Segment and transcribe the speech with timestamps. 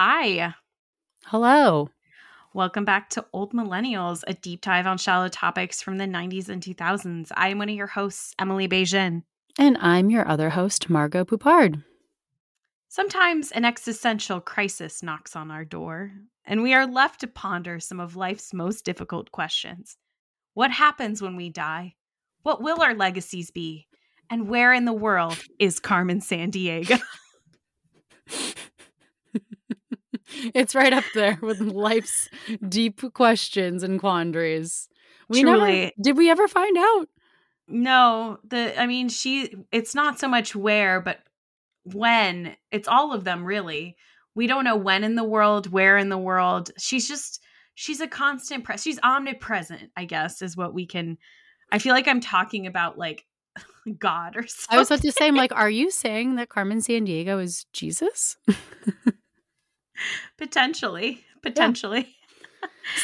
[0.00, 0.54] Hi.
[1.24, 1.88] Hello.
[2.54, 6.62] Welcome back to Old Millennials, a deep dive on shallow topics from the 90s and
[6.62, 7.32] 2000s.
[7.36, 9.24] I am one of your hosts, Emily Beijing.
[9.58, 11.82] And I'm your other host, Margot Poupard.
[12.86, 16.12] Sometimes an existential crisis knocks on our door,
[16.44, 19.96] and we are left to ponder some of life's most difficult questions.
[20.54, 21.96] What happens when we die?
[22.44, 23.88] What will our legacies be?
[24.30, 27.00] And where in the world is Carmen Sandiego?
[30.54, 32.28] It's right up there with life's
[32.68, 34.88] deep questions and quandaries.
[35.28, 35.80] We Truly.
[35.80, 37.08] never did we ever find out?
[37.66, 41.20] No, the I mean she it's not so much where but
[41.84, 42.56] when.
[42.70, 43.96] It's all of them really.
[44.34, 46.70] We don't know when in the world, where in the world.
[46.78, 47.40] She's just
[47.74, 48.82] she's a constant press.
[48.82, 51.18] She's omnipresent, I guess is what we can
[51.70, 53.26] I feel like I'm talking about like
[53.98, 54.76] God or something.
[54.76, 58.36] I was about to say, I'm like, are you saying that Carmen Sandiego is Jesus?
[60.38, 62.14] potentially, potentially.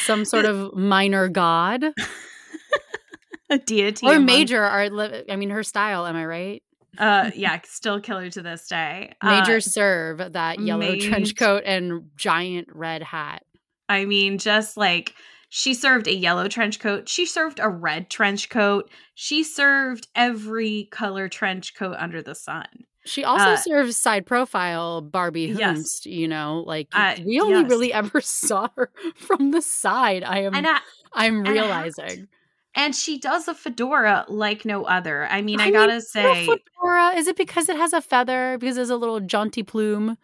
[0.05, 1.85] Some sort of minor god?
[3.49, 4.89] a deity Or among- major are
[5.29, 6.63] I mean her style, am I right?
[6.97, 9.13] uh yeah, still killer to this day.
[9.23, 13.43] Major Uh, serve, that yellow trench coat and giant red hat.
[13.87, 15.13] I mean, just like
[15.49, 20.87] she served a yellow trench coat, she served a red trench coat, she served every
[20.91, 22.65] color trench coat under the sun.
[23.05, 26.05] She also Uh, serves side profile Barbie Yes.
[26.05, 27.69] You know, like Uh, we only yes.
[27.69, 30.23] really ever saw her from the side.
[30.23, 30.79] I am And I,
[31.13, 32.27] I'm and I have realizing.
[32.75, 35.27] and she does a fedora like no other.
[35.29, 37.15] I mean, I, mean, gotta say, fedora.
[37.15, 38.57] Is it because it has a feather?
[38.59, 40.17] Because there's a little jaunty plume?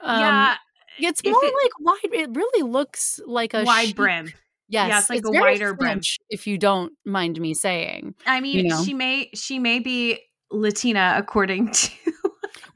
[0.00, 0.56] Um, yeah,
[0.98, 2.12] it's more it- like wide.
[2.20, 4.32] It really looks like a wide sheep- brim.
[4.68, 6.00] Yes, it's like a very wider brim.
[6.28, 8.82] If you don't mind me saying, I mean, know?
[8.82, 10.18] she may she may be
[10.50, 11.90] Latina according to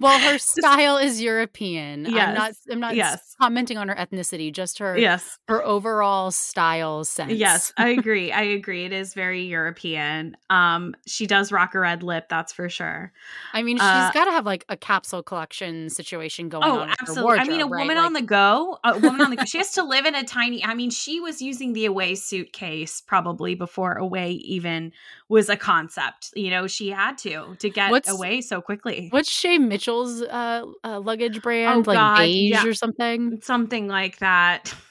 [0.01, 2.07] well, her style is European.
[2.07, 2.53] I'm not.
[2.71, 3.37] I'm not yes.
[3.41, 4.53] commenting on her ethnicity.
[4.53, 4.97] Just her.
[4.99, 7.33] yes Her overall style sense.
[7.35, 8.33] Yes, I agree.
[8.33, 8.85] I agree.
[8.85, 10.37] It is very European.
[10.49, 13.13] Um, she does rock a red lip, that's for sure.
[13.53, 16.91] I mean, she's Uh, got to have like a capsule collection situation going Oh, on.
[17.01, 17.39] absolutely.
[17.39, 17.81] I mean, a right?
[17.81, 19.45] woman on the go, a woman on the go.
[19.45, 20.65] She has to live in a tiny.
[20.65, 24.93] I mean, she was using the away suitcase probably before away even
[25.29, 26.31] was a concept.
[26.35, 29.09] You know, she had to to get What's- away so quickly.
[29.11, 29.59] What's Shay
[29.91, 31.87] Uh, uh, luggage brand?
[31.87, 32.67] Oh, like God, beige yeah.
[32.67, 33.41] or something?
[33.43, 34.75] Something like that.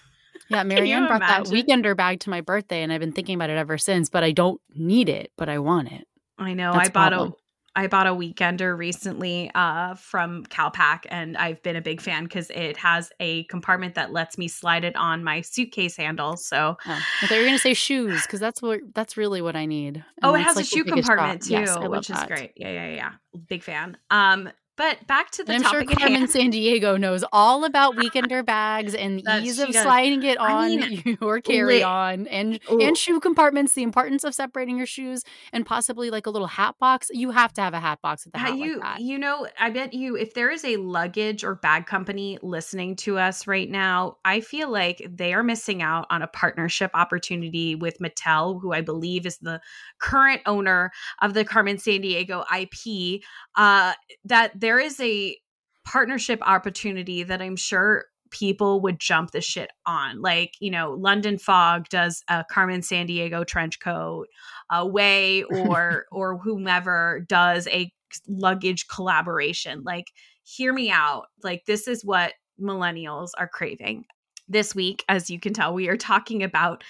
[0.52, 1.54] Yeah, Marianne brought imagine?
[1.54, 4.10] that weekender bag to my birthday, and I've been thinking about it ever since.
[4.10, 6.08] But I don't need it, but I want it.
[6.40, 6.74] I know.
[6.74, 7.34] That's I bought problem.
[7.34, 7.36] a
[7.76, 12.50] I bought a weekender recently uh, from Calpak, and I've been a big fan because
[12.50, 16.36] it has a compartment that lets me slide it on my suitcase handle.
[16.36, 19.56] So, Oh, I thought you were gonna say shoes because that's what that's really what
[19.56, 19.98] I need.
[19.98, 21.48] And oh, it has like, a shoe compartment drop.
[21.48, 22.54] too, Yes, which is great.
[22.56, 23.12] Yeah, yeah, yeah.
[23.48, 23.98] Big fan.
[24.10, 24.50] Um,
[24.80, 26.30] But back to the and I'm sure Carmen hand.
[26.32, 29.84] San Diego knows all about weekender bags and the ease of does.
[29.84, 32.80] sliding it I on mean, your carry on and Ooh.
[32.80, 35.24] and shoe compartments, the importance of separating your shoes,
[35.54, 37.12] and possibly like a little hat box.
[37.14, 39.02] You have to have a hat box at the Ha- hat you like that.
[39.02, 43.18] you know i bet you if there is a luggage or bag company listening to
[43.18, 48.00] us right now i feel like they are missing out on a partnership opportunity with
[48.00, 49.60] mattel who i believe is the
[50.00, 50.90] current owner
[51.22, 53.22] of the carmen sandiego ip
[53.56, 53.92] uh
[54.24, 55.36] that there is a
[55.84, 60.22] partnership opportunity that i'm sure people would jump the shit on.
[60.22, 64.28] Like you know london fog does a carmen sandiego trench coat
[64.70, 67.92] uh, way or or whomever does a
[68.28, 69.82] luggage collaboration.
[69.84, 70.12] Like
[70.44, 71.26] hear me out.
[71.42, 74.06] Like this is what millennials are craving.
[74.48, 76.84] This week as you can tell we are talking about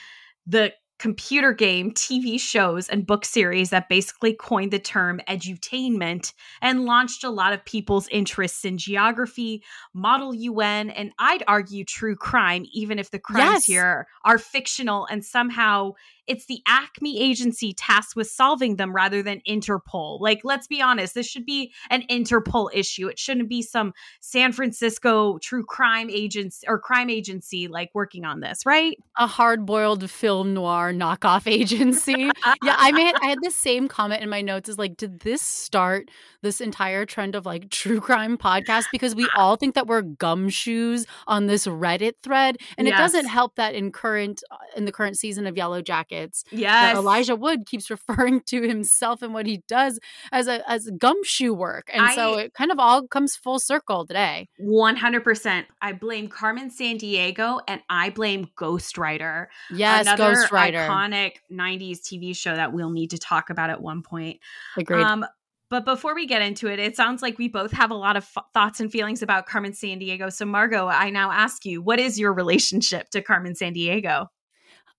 [0.46, 6.86] the computer game tv shows and book series that basically coined the term edutainment and
[6.86, 9.64] launched a lot of people's interests in geography
[9.94, 13.66] model un and i'd argue true crime even if the crimes Yes.
[13.66, 15.94] here are fictional and somehow
[16.28, 20.22] it's the Acme agency tasked with solving them rather than Interpol.
[20.22, 23.08] Like, let's be honest, this should be an Interpol issue.
[23.08, 28.42] It shouldn't be some San Francisco true crime agency or crime agency like working on
[28.42, 28.96] this, right?
[29.18, 32.30] a hard-boiled film noir knockoff agency.
[32.64, 34.70] yeah, I made I had the same comment in my notes.
[34.70, 36.10] Is like, did this start
[36.42, 38.86] this entire trend of like true crime podcast?
[38.92, 43.56] Because we all think that we're gumshoes on this Reddit thread, and it doesn't help
[43.56, 46.44] that in current uh, in the current season of Yellow Jackets.
[46.52, 46.96] Yes.
[46.96, 50.00] Elijah Wood keeps referring to himself and what he does
[50.32, 54.48] as a as gumshoe work, and so it kind of all comes full circle today.
[54.62, 55.66] 100%.
[55.82, 59.48] I blame Carmen Sandiego and I blame Ghostwriter.
[59.72, 60.79] Yes, another Ghostwriter.
[60.88, 64.40] Iconic 90s TV show that we'll need to talk about at one point.
[64.78, 65.04] Agreed.
[65.04, 65.26] Um,
[65.70, 68.24] but before we get into it, it sounds like we both have a lot of
[68.36, 70.34] f- thoughts and feelings about Carmen Sandiego.
[70.34, 74.28] So, Margot, I now ask you, what is your relationship to Carmen Sandiego?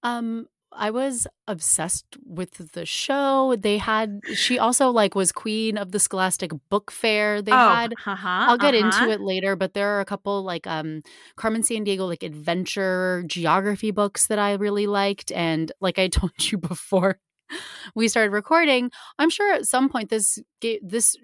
[0.03, 3.57] Um, I was obsessed with the show.
[3.59, 7.43] They had she also like was queen of the Scholastic Book Fair.
[7.43, 8.17] They had uh-huh,
[8.51, 9.05] I'll get uh-huh.
[9.05, 11.03] into it later, but there are a couple like um
[11.37, 16.59] Carmen Sandiego like adventure geography books that I really liked and like I told you
[16.59, 17.19] before
[17.95, 20.39] we started recording, I'm sure at some point this
[20.83, 21.17] this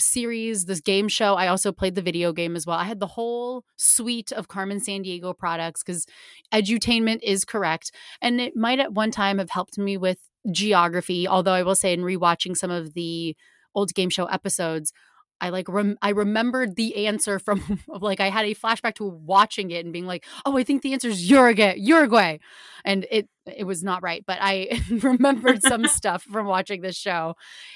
[0.00, 2.78] series, this game show, I also played the video game as well.
[2.78, 6.06] I had the whole suite of Carmen Sandiego products cuz
[6.52, 10.18] edutainment is correct and it might at one time have helped me with
[10.50, 13.36] geography, although I will say in rewatching some of the
[13.74, 14.92] old game show episodes
[15.40, 19.70] I like rem- I remembered the answer from like I had a flashback to watching
[19.70, 22.38] it and being like, "Oh, I think the answer is Uruguay, Uruguay."
[22.84, 27.34] And it it was not right, but I remembered some stuff from watching this show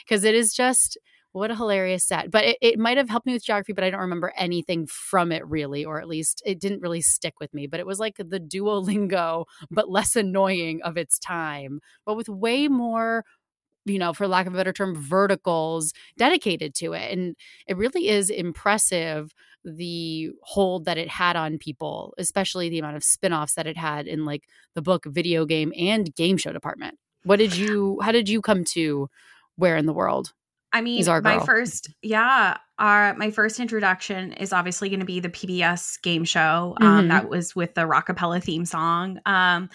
[0.08, 0.98] cuz it is just
[1.34, 2.30] what a hilarious set.
[2.30, 5.32] But it, it might have helped me with geography, but I don't remember anything from
[5.32, 7.66] it really, or at least it didn't really stick with me.
[7.66, 12.68] But it was like the Duolingo, but less annoying of its time, but with way
[12.68, 13.24] more
[13.86, 17.12] you know, for lack of a better term, verticals dedicated to it.
[17.12, 22.96] And it really is impressive the hold that it had on people, especially the amount
[22.96, 24.44] of spin-offs that it had in like
[24.74, 26.98] the book, video game, and game show department.
[27.24, 29.10] What did you how did you come to
[29.56, 30.32] where in the world?
[30.74, 35.28] I mean, my first, yeah, our my first introduction is obviously going to be the
[35.30, 36.74] PBS game show.
[36.80, 37.08] Um, Mhm.
[37.10, 39.20] that was with the Rockapella theme song.
[39.24, 39.70] Um,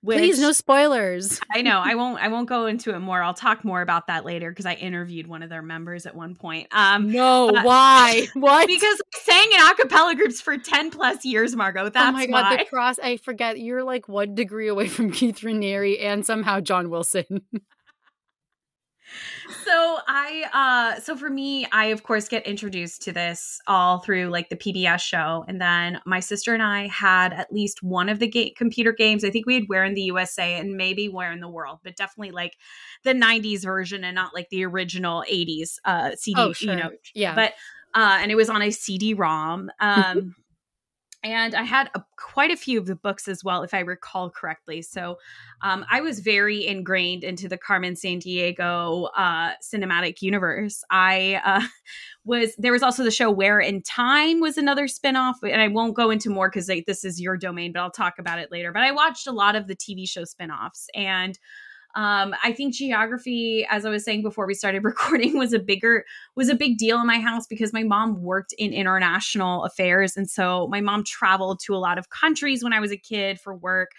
[0.00, 1.40] which, Please, no spoilers.
[1.54, 2.20] I know I won't.
[2.22, 3.22] I won't go into it more.
[3.22, 6.34] I'll talk more about that later because I interviewed one of their members at one
[6.36, 6.68] point.
[6.72, 8.28] Um, No, but- why?
[8.34, 8.66] What?
[8.68, 11.88] because I sang in acapella groups for ten plus years, Margot.
[11.88, 12.56] That's oh my god, why.
[12.58, 12.98] the cross!
[13.02, 17.40] I forget you're like one degree away from Keith Raniere and somehow John Wilson.
[19.64, 20.44] So i
[20.96, 24.56] uh so for me i of course get introduced to this all through like the
[24.56, 28.50] pbs show and then my sister and i had at least one of the ga-
[28.56, 31.48] computer games i think we had where in the usa and maybe where in the
[31.48, 32.56] world but definitely like
[33.02, 36.72] the 90s version and not like the original 80s uh cd Oh, sure.
[36.72, 37.34] you know Yeah.
[37.34, 37.52] but
[37.94, 40.34] uh and it was on a cd-rom um
[41.24, 44.28] and I had a, quite a few of the books as well, if I recall
[44.28, 44.82] correctly.
[44.82, 45.16] So
[45.62, 50.84] um, I was very ingrained into the Carmen Sandiego uh, cinematic universe.
[50.90, 51.62] I uh,
[52.24, 55.96] was there was also the show Where in Time was another spinoff, and I won't
[55.96, 58.70] go into more because like, this is your domain, but I'll talk about it later.
[58.70, 61.38] But I watched a lot of the TV show spinoffs and.
[61.96, 66.04] Um, I think geography, as I was saying before we started recording, was a bigger
[66.36, 70.28] was a big deal in my house because my mom worked in international affairs, and
[70.28, 73.54] so my mom traveled to a lot of countries when I was a kid for
[73.54, 73.90] work.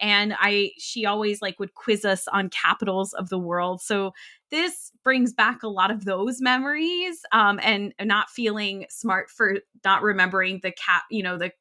[0.00, 3.82] and I she always like would quiz us on capitals of the world.
[3.82, 4.12] So
[4.50, 10.02] this brings back a lot of those memories um, and not feeling smart for not
[10.02, 11.52] remembering the cap you know the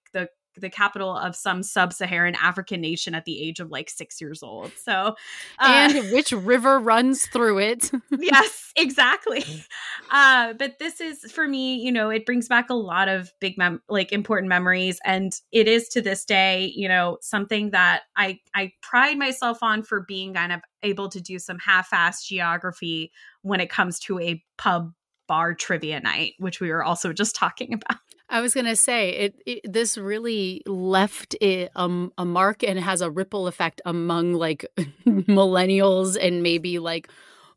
[0.61, 4.71] the capital of some sub-Saharan African nation at the age of like six years old.
[4.77, 5.15] So,
[5.59, 7.91] uh, and which river runs through it?
[8.19, 9.43] yes, exactly.
[10.11, 13.59] Uh, but this is for me, you know, it brings back a lot of big,
[13.59, 18.39] mem- like important memories, and it is to this day, you know, something that I
[18.55, 23.11] I pride myself on for being kind of able to do some half-assed geography
[23.43, 24.93] when it comes to a pub
[25.29, 27.99] bar trivia night, which we were also just talking about.
[28.29, 33.01] I was gonna say it, it this really left it, um, a mark and has
[33.01, 34.65] a ripple effect among like
[35.07, 37.09] millennials and maybe like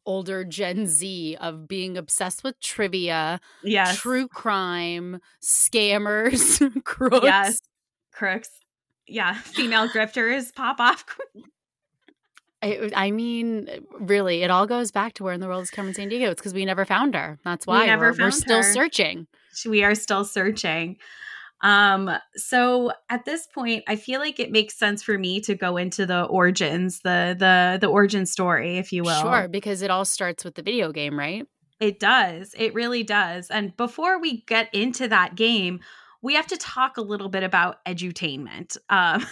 [0.06, 3.98] older Gen Z of being obsessed with trivia, yes.
[3.98, 7.20] true crime, scammers, crooks.
[7.22, 7.60] Yes,
[8.12, 8.50] crooks.
[9.06, 11.04] Yeah, female grifters pop off.
[12.62, 15.94] I, I, mean, really, it all goes back to where in the world is Carmen
[15.94, 16.30] Sandiego.
[16.30, 17.38] It's because we never found her.
[17.44, 18.72] That's why we never we're, we're still her.
[18.72, 19.26] searching
[19.66, 20.96] we are still searching.
[21.60, 25.76] Um, so at this point, I feel like it makes sense for me to go
[25.76, 29.20] into the origins, the the the origin story, if you will.
[29.20, 31.46] Sure, because it all starts with the video game, right?
[31.78, 32.54] It does.
[32.58, 33.48] It really does.
[33.48, 35.80] And before we get into that game,
[36.20, 38.76] we have to talk a little bit about edutainment.
[38.88, 39.26] Um,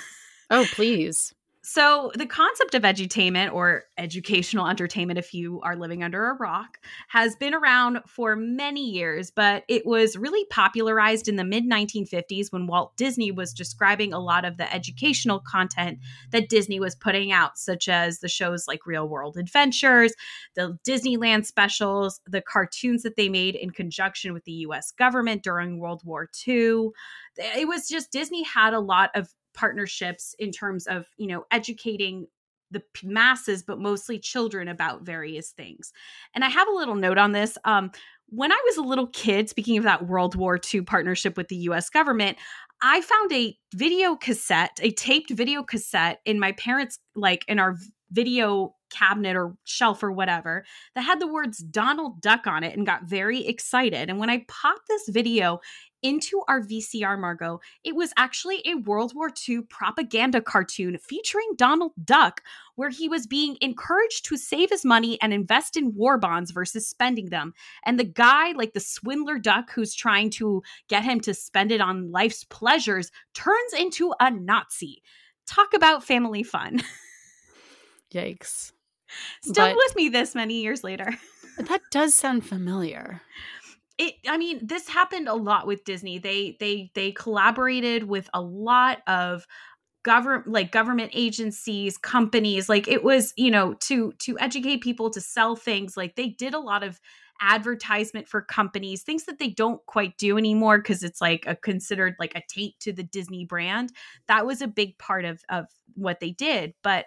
[0.51, 1.33] oh, please.
[1.73, 6.79] So, the concept of edutainment or educational entertainment, if you are living under a rock,
[7.07, 12.51] has been around for many years, but it was really popularized in the mid 1950s
[12.51, 16.01] when Walt Disney was describing a lot of the educational content
[16.33, 20.13] that Disney was putting out, such as the shows like Real World Adventures,
[20.57, 25.79] the Disneyland specials, the cartoons that they made in conjunction with the US government during
[25.79, 26.89] World War II.
[27.37, 32.27] It was just Disney had a lot of partnerships in terms of you know educating
[32.71, 35.93] the masses but mostly children about various things
[36.35, 37.91] and i have a little note on this um,
[38.29, 41.57] when i was a little kid speaking of that world war ii partnership with the
[41.57, 42.39] us government
[42.83, 47.77] i found a video cassette a taped video cassette in my parents like in our
[48.13, 50.65] video cabinet or shelf or whatever
[50.95, 54.11] that had the words Donald Duck on it and got very excited.
[54.11, 55.61] And when I popped this video
[56.03, 61.93] into our VCR, Margot, it was actually a World War II propaganda cartoon featuring Donald
[62.05, 62.43] Duck,
[62.77, 66.89] where he was being encouraged to save his money and invest in war bonds versus
[66.89, 67.53] spending them.
[67.85, 71.81] And the guy, like the swindler duck who's trying to get him to spend it
[71.81, 75.03] on life's pleasures, turns into a Nazi.
[75.47, 76.83] Talk about family fun.
[78.15, 78.73] Yikes.
[79.43, 81.15] Still but with me this many years later.
[81.59, 83.23] that does sound familiar
[84.01, 86.19] it i mean this happened a lot with disney.
[86.19, 89.47] They they they collaborated with a lot of
[90.03, 95.21] government like government agencies companies like it was you know to to educate people to
[95.21, 96.99] sell things like they did a lot of
[97.43, 102.15] advertisement for companies things that they don't quite do anymore because it's like a considered
[102.19, 103.93] like a taint to the disney brand.
[104.29, 107.05] That was a big part of of what they did but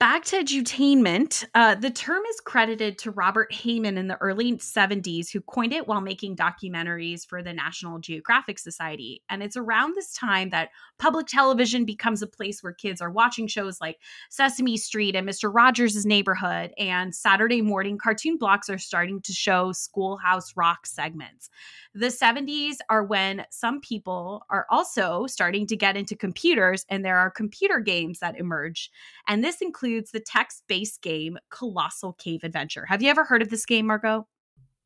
[0.00, 5.30] Back to edutainment, uh, the term is credited to Robert Heyman in the early 70s,
[5.30, 9.22] who coined it while making documentaries for the National Geographic Society.
[9.28, 13.46] And it's around this time that public television becomes a place where kids are watching
[13.46, 13.98] shows like
[14.30, 15.54] Sesame Street and Mr.
[15.54, 21.50] Rogers' Neighborhood, and Saturday morning cartoon blocks are starting to show Schoolhouse Rock segments.
[21.94, 27.18] The 70s are when some people are also starting to get into computers, and there
[27.18, 28.90] are computer games that emerge.
[29.28, 32.86] And this includes the text based game Colossal Cave Adventure.
[32.86, 34.26] Have you ever heard of this game, Margot?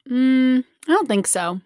[0.08, 1.60] Mm, I don't think so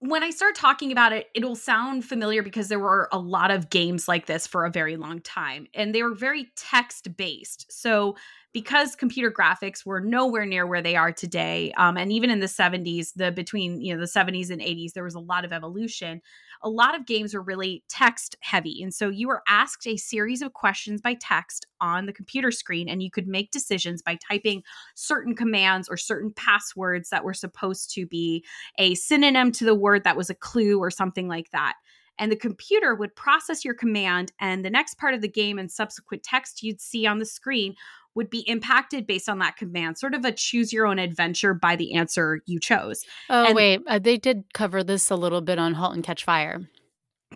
[0.00, 3.68] when I start talking about it, it'll sound familiar because there were a lot of
[3.68, 7.66] games like this for a very long time, and they were very text based.
[7.70, 8.16] So
[8.52, 12.46] because computer graphics were nowhere near where they are today um, and even in the
[12.46, 16.22] 70s the between you know the 70s and 80s there was a lot of evolution
[16.62, 20.42] a lot of games were really text heavy and so you were asked a series
[20.42, 24.62] of questions by text on the computer screen and you could make decisions by typing
[24.94, 28.44] certain commands or certain passwords that were supposed to be
[28.78, 31.74] a synonym to the word that was a clue or something like that.
[32.18, 35.70] And the computer would process your command and the next part of the game and
[35.70, 37.76] subsequent text you'd see on the screen
[38.18, 41.76] would be impacted based on that command, sort of a choose your own adventure by
[41.76, 43.04] the answer you chose.
[43.30, 46.24] Oh, and wait, uh, they did cover this a little bit on Halt and Catch
[46.24, 46.68] Fire.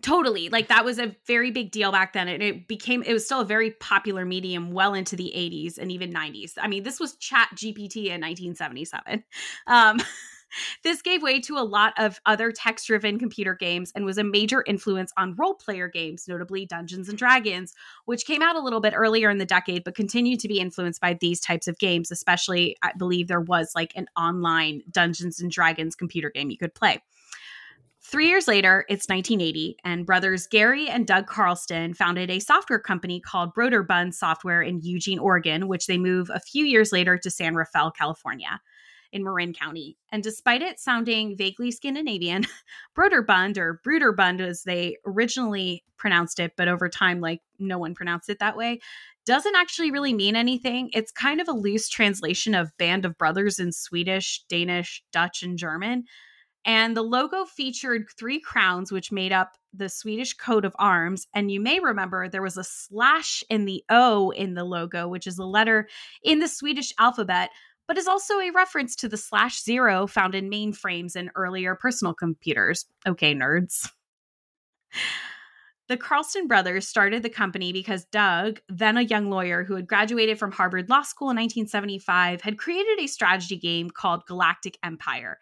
[0.01, 0.49] Totally.
[0.49, 2.27] Like that was a very big deal back then.
[2.27, 5.93] And it became, it was still a very popular medium well into the 80s and
[5.93, 6.55] even 90s.
[6.61, 9.23] I mean, this was Chat GPT in 1977.
[9.69, 10.01] Um,
[10.83, 14.25] this gave way to a lot of other text driven computer games and was a
[14.25, 18.81] major influence on role player games, notably Dungeons and Dragons, which came out a little
[18.81, 22.11] bit earlier in the decade, but continued to be influenced by these types of games.
[22.11, 26.75] Especially, I believe there was like an online Dungeons and Dragons computer game you could
[26.75, 27.03] play.
[28.05, 33.21] Three years later, it's 1980, and brothers Gary and Doug Carlston founded a software company
[33.21, 37.55] called Broderbund Software in Eugene, Oregon, which they move a few years later to San
[37.55, 38.61] Rafael, California
[39.13, 39.97] in Marin County.
[40.11, 42.47] And despite it sounding vaguely Scandinavian,
[42.97, 48.29] Broderbund or Bruderbund as they originally pronounced it, but over time, like no one pronounced
[48.29, 48.81] it that way,
[49.25, 50.91] doesn't actually really mean anything.
[50.93, 55.57] It's kind of a loose translation of Band of Brothers in Swedish, Danish, Dutch, and
[55.57, 56.05] German.
[56.65, 61.27] And the logo featured three crowns, which made up the Swedish coat of arms.
[61.35, 65.27] And you may remember there was a slash in the O in the logo, which
[65.27, 65.89] is a letter
[66.23, 67.51] in the Swedish alphabet,
[67.89, 72.15] but is also a reference to the slash zero found in mainframes and earlier personal
[72.15, 72.87] computers.
[73.07, 73.91] Okay, nerds.
[75.89, 80.39] The Carlston brothers started the company because Doug, then a young lawyer who had graduated
[80.39, 85.39] from Harvard Law School in 1975, had created a strategy game called Galactic Empire.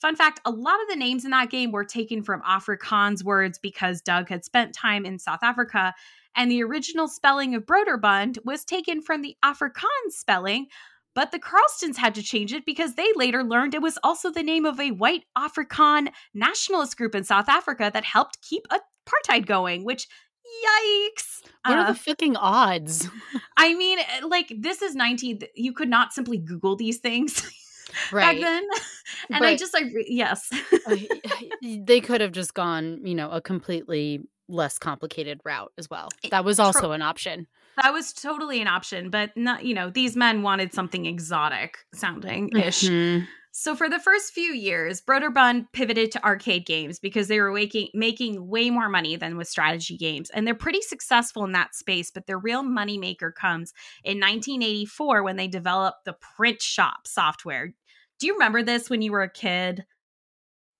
[0.00, 3.58] Fun fact a lot of the names in that game were taken from Afrikaans words
[3.58, 5.94] because Doug had spent time in South Africa,
[6.36, 10.66] and the original spelling of Broderbund was taken from the Afrikaans spelling
[11.14, 14.42] but the Carlstons had to change it because they later learned it was also the
[14.42, 19.84] name of a white Afrikaan nationalist group in South Africa that helped keep apartheid going,
[19.84, 20.08] which
[20.46, 21.42] yikes.
[21.64, 23.08] What uh, are the fucking odds?
[23.56, 27.50] I mean, eh, like this is 19 you could not simply google these things.
[28.10, 28.40] Right.
[28.40, 28.66] Back then.
[29.30, 30.50] And but I just like yes.
[31.62, 36.08] they could have just gone, you know, a completely less complicated route as well.
[36.30, 37.46] That was also an option.
[37.82, 42.50] That was totally an option, but not, you know, these men wanted something exotic sounding
[42.56, 42.84] ish.
[42.84, 43.24] Mm-hmm.
[43.56, 47.88] So for the first few years, Broderbund pivoted to arcade games because they were making
[47.94, 50.28] making way more money than with strategy games.
[50.30, 55.36] And they're pretty successful in that space, but their real moneymaker comes in 1984 when
[55.36, 57.72] they developed the print shop software.
[58.18, 59.84] Do you remember this when you were a kid?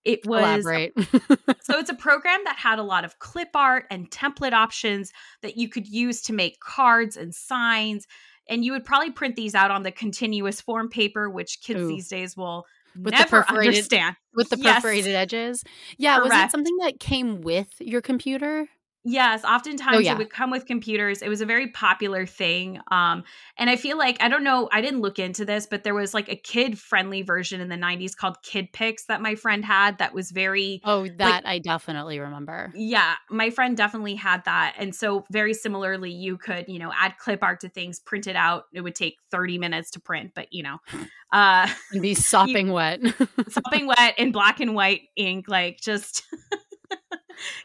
[0.04, 0.92] It was Elaborate.
[1.62, 5.56] so it's a program that had a lot of clip art and template options that
[5.56, 8.06] you could use to make cards and signs.
[8.48, 11.88] And you would probably print these out on the continuous form paper, which kids Ooh.
[11.88, 14.16] these days will with never the perforated, understand.
[14.34, 15.22] With the perforated yes.
[15.22, 15.64] edges.
[15.96, 16.30] Yeah, Correct.
[16.30, 18.68] was it something that came with your computer?
[19.06, 20.12] Yes, oftentimes oh, yeah.
[20.12, 21.20] it would come with computers.
[21.20, 22.80] It was a very popular thing.
[22.90, 23.24] Um,
[23.58, 26.14] and I feel like I don't know, I didn't look into this, but there was
[26.14, 30.14] like a kid-friendly version in the 90s called Kid Pix that my friend had that
[30.14, 32.72] was very Oh, that like, I definitely remember.
[32.74, 34.74] Yeah, my friend definitely had that.
[34.78, 38.36] And so very similarly, you could, you know, add clip art to things, print it
[38.36, 38.64] out.
[38.72, 40.78] It would take 30 minutes to print, but you know,
[41.32, 43.00] uh and be sopping you, wet.
[43.50, 46.22] sopping wet in black and white ink, like just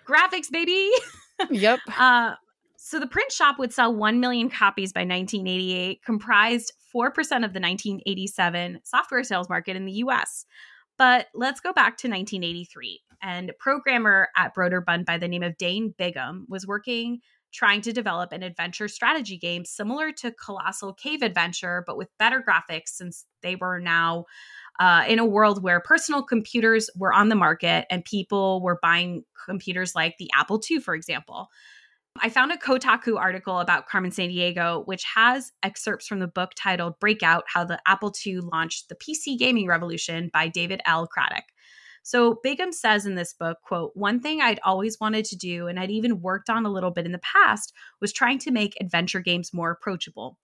[0.06, 0.92] graphics, baby
[1.50, 1.80] yep.
[2.00, 2.36] Uh,
[2.78, 7.60] so the print shop would sell 1 million copies by 1988, comprised 4% of the
[7.60, 10.46] 1987 software sales market in the US.
[10.98, 13.02] But let's go back to 1983.
[13.22, 17.20] And a programmer at Broderbund by the name of Dane Bigham was working
[17.52, 22.44] trying to develop an adventure strategy game similar to Colossal Cave Adventure, but with better
[22.48, 24.26] graphics since they were now
[24.80, 29.24] uh, in a world where personal computers were on the market and people were buying
[29.46, 31.50] computers like the Apple II, for example.
[32.22, 37.00] I found a Kotaku article about Carmen Sandiego, which has excerpts from the book titled
[37.00, 41.08] Breakout How the Apple II Launched the PC Gaming Revolution by David L.
[41.08, 41.46] Craddock.
[42.04, 45.80] So Bigham says in this book, quote, one thing I'd always wanted to do and
[45.80, 49.20] I'd even worked on a little bit in the past was trying to make adventure
[49.20, 50.38] games more approachable.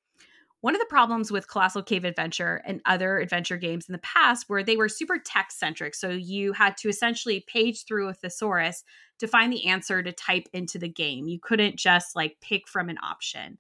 [0.62, 4.50] One of the problems with Colossal Cave Adventure and other adventure games in the past
[4.50, 5.94] were they were super text centric.
[5.94, 8.84] So you had to essentially page through a thesaurus
[9.20, 11.28] to find the answer to type into the game.
[11.28, 13.60] You couldn't just like pick from an option.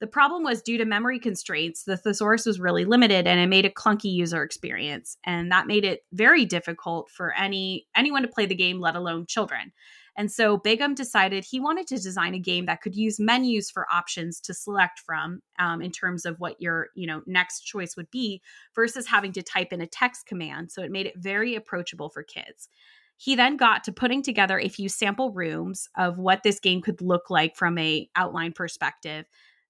[0.00, 3.64] The problem was due to memory constraints, the thesaurus was really limited and it made
[3.64, 5.16] a clunky user experience.
[5.24, 9.26] And that made it very difficult for any anyone to play the game, let alone
[9.26, 9.72] children.
[10.16, 13.86] And so Bigham decided he wanted to design a game that could use menus for
[13.92, 18.10] options to select from um, in terms of what your you know next choice would
[18.10, 18.40] be
[18.74, 20.70] versus having to type in a text command.
[20.70, 22.68] So it made it very approachable for kids.
[23.16, 27.00] He then got to putting together a few sample rooms of what this game could
[27.00, 29.26] look like from a outline perspective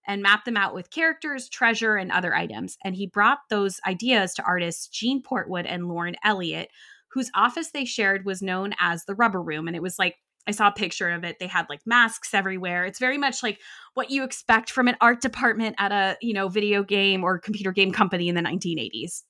[0.07, 2.77] and mapped them out with characters, treasure, and other items.
[2.85, 6.71] And he brought those ideas to artists Gene Portwood and Lauren Elliott,
[7.09, 9.67] whose office they shared was known as the Rubber Room.
[9.67, 11.39] And it was like I saw a picture of it.
[11.39, 12.85] They had like masks everywhere.
[12.85, 13.61] It's very much like
[13.95, 17.73] what you expect from an art department at a, you know, video game or computer
[17.73, 19.23] game company in the 1980s.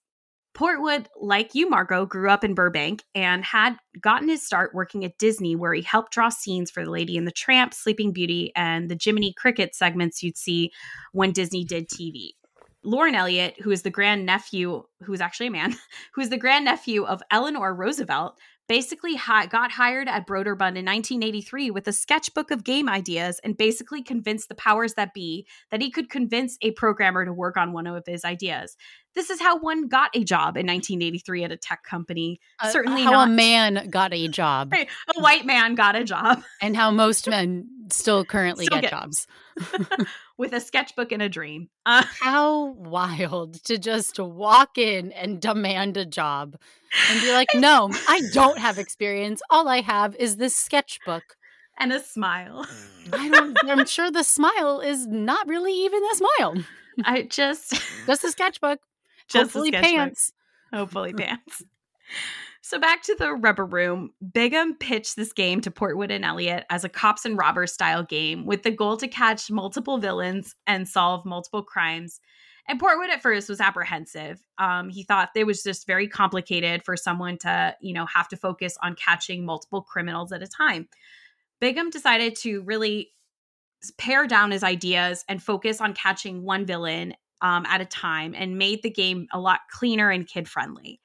[0.56, 5.18] Portwood, like you, Margot, grew up in Burbank and had gotten his start working at
[5.18, 8.88] Disney, where he helped draw scenes for The Lady and the Tramp, Sleeping Beauty, and
[8.88, 10.70] the Jiminy Cricket segments you'd see
[11.12, 12.30] when Disney did TV.
[12.84, 15.74] Lauren Elliott, who is the grandnephew, who is actually a man,
[16.14, 21.70] who is the grandnephew of Eleanor Roosevelt, basically hi- got hired at Broderbund in 1983
[21.70, 25.90] with a sketchbook of game ideas and basically convinced the powers that be that he
[25.90, 28.76] could convince a programmer to work on one of his ideas.
[29.14, 32.40] This is how one got a job in 1983 at a tech company.
[32.60, 36.42] Uh, Certainly how not a man got a job a white man got a job
[36.60, 39.26] and how most men still currently Still get, get- jobs.
[40.36, 41.68] with a sketchbook and a dream.
[41.86, 46.56] Uh, How wild to just walk in and demand a job
[47.08, 49.40] and be like, no, I don't have experience.
[49.48, 51.36] All I have is this sketchbook.
[51.78, 52.66] and a smile.
[53.12, 56.54] I don't, I'm sure the smile is not really even a smile,
[57.04, 58.80] I just just a sketchbook.
[59.28, 60.32] Just Hopefully pants.
[60.72, 61.62] Hopefully pants.
[62.62, 66.82] So back to the rubber room, Bigham pitched this game to Portwood and Elliot as
[66.82, 71.26] a cops and robbers style game with the goal to catch multiple villains and solve
[71.26, 72.20] multiple crimes.
[72.66, 74.40] And Portwood at first was apprehensive.
[74.56, 78.36] Um, he thought it was just very complicated for someone to, you know, have to
[78.36, 80.88] focus on catching multiple criminals at a time.
[81.60, 83.10] Bigham decided to really
[83.98, 88.58] pare down his ideas and focus on catching one villain um, at a time and
[88.58, 90.98] made the game a lot cleaner and kid friendly.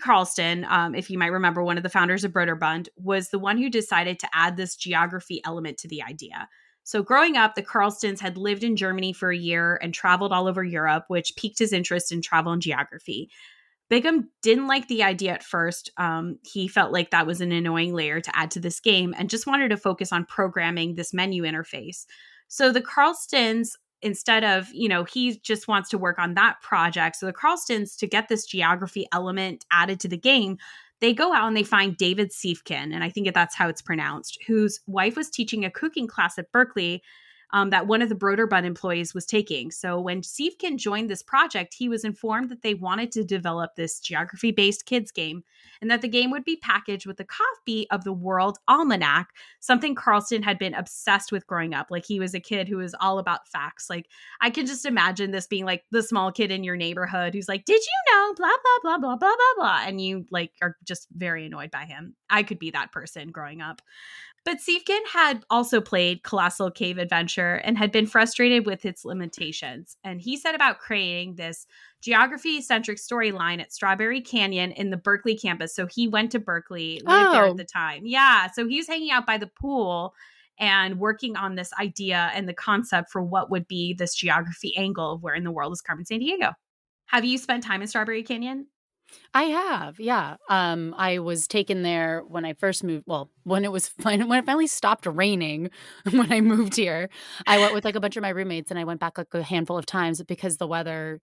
[0.00, 3.58] Carlston, um, if you might remember, one of the founders of Broderbund, was the one
[3.58, 6.48] who decided to add this geography element to the idea.
[6.84, 10.48] So, growing up, the Carlstons had lived in Germany for a year and traveled all
[10.48, 13.28] over Europe, which piqued his interest in travel and geography.
[13.90, 15.90] Bigham didn't like the idea at first.
[15.96, 19.28] Um, he felt like that was an annoying layer to add to this game and
[19.28, 22.06] just wanted to focus on programming this menu interface.
[22.48, 27.16] So, the Carlstons instead of you know he just wants to work on that project.
[27.16, 30.58] So the carlstons to get this geography element added to the game
[31.00, 34.38] they go out and they find david siefkin and i think that's how it's pronounced
[34.46, 37.02] whose wife was teaching a cooking class at berkeley
[37.52, 41.74] um, that one of the broderbund employees was taking so when siefkin joined this project
[41.74, 45.42] he was informed that they wanted to develop this geography based kids game
[45.80, 49.28] and that the game would be packaged with a copy of the world almanac
[49.60, 51.88] something Carlston had been obsessed with growing up.
[51.90, 53.88] Like he was a kid who was all about facts.
[53.88, 54.08] Like
[54.40, 57.64] I can just imagine this being like the small kid in your neighborhood who's like,
[57.64, 61.08] "Did you know blah blah blah blah blah blah blah," and you like are just
[61.12, 62.14] very annoyed by him.
[62.28, 63.82] I could be that person growing up.
[64.44, 69.96] But Siefkin had also played Colossal Cave Adventure and had been frustrated with its limitations.
[70.02, 71.66] And he set about creating this
[72.00, 75.74] geography centric storyline at Strawberry Canyon in the Berkeley campus.
[75.74, 77.50] So he went to Berkeley, lived there Oh.
[77.50, 78.02] at the time.
[78.06, 78.48] Yeah.
[78.50, 80.14] So he was hanging out by the pool
[80.58, 85.12] and working on this idea and the concept for what would be this geography angle
[85.12, 86.54] of where in the world is Carmen Sandiego.
[87.06, 88.68] Have you spent time in Strawberry Canyon?
[89.32, 90.36] I have, yeah.
[90.48, 93.04] Um, I was taken there when I first moved.
[93.06, 95.70] Well, when it was when it finally stopped raining
[96.10, 97.08] when I moved here.
[97.46, 99.42] I went with like a bunch of my roommates, and I went back like a
[99.42, 101.20] handful of times because the weather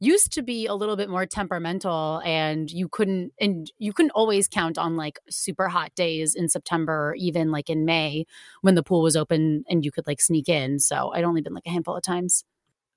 [0.00, 4.48] used to be a little bit more temperamental, and you couldn't and you couldn't always
[4.48, 8.26] count on like super hot days in September, or even like in May
[8.62, 10.80] when the pool was open and you could like sneak in.
[10.80, 12.44] So I'd only been like a handful of times.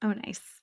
[0.02, 0.57] Oh, nice.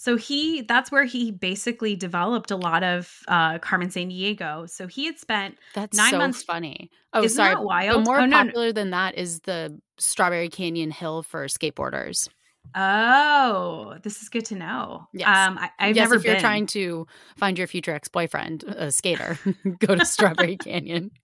[0.00, 4.70] So he that's where he basically developed a lot of uh Carmen Sandiego.
[4.70, 6.90] So he had spent That's Nine so months- funny.
[7.12, 7.54] Oh, Isn't sorry.
[7.56, 8.04] that wild?
[8.04, 8.36] But more Oh, no, no.
[8.44, 12.28] popular than that is the Strawberry Canyon Hill for skateboarders.
[12.76, 15.08] Oh, this is good to know.
[15.12, 15.26] Yes.
[15.28, 17.06] Um I, I've yes, never if you're trying to
[17.36, 19.36] find your future ex-boyfriend, a skater,
[19.80, 21.10] go to Strawberry Canyon.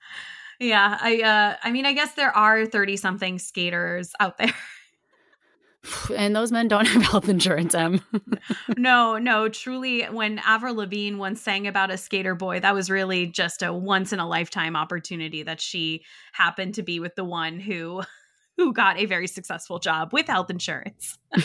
[0.60, 4.52] Yeah, I uh I mean I guess there are 30 something skaters out there.
[6.16, 8.00] And those men don't have health insurance, Em.
[8.76, 13.26] no, no, truly when Avril Lavigne once sang about a skater boy, that was really
[13.26, 17.60] just a once in a lifetime opportunity that she happened to be with the one
[17.60, 18.02] who
[18.56, 21.18] who got a very successful job with health insurance.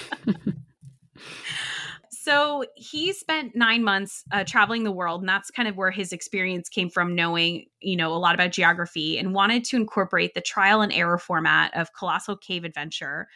[2.11, 6.13] so he spent nine months uh, traveling the world, and that's kind of where his
[6.13, 10.41] experience came from, knowing you know a lot about geography, and wanted to incorporate the
[10.41, 13.27] trial and error format of Colossal Cave Adventure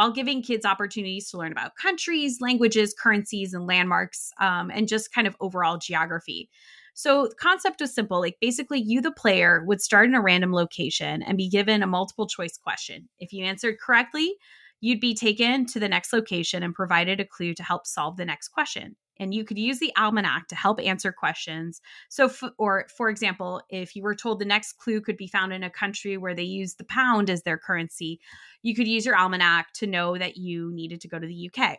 [0.00, 5.12] while giving kids opportunities to learn about countries, languages, currencies, and landmarks, um, and just
[5.12, 6.48] kind of overall geography.
[6.94, 8.18] So the concept was simple.
[8.18, 11.86] Like basically, you, the player, would start in a random location and be given a
[11.86, 13.10] multiple choice question.
[13.18, 14.36] If you answered correctly,
[14.80, 18.24] you'd be taken to the next location and provided a clue to help solve the
[18.24, 18.96] next question.
[19.18, 21.82] And you could use the almanac to help answer questions.
[22.08, 25.52] So, f- or for example, if you were told the next clue could be found
[25.52, 28.18] in a country where they use the pound as their currency,
[28.62, 31.78] you could use your almanac to know that you needed to go to the UK.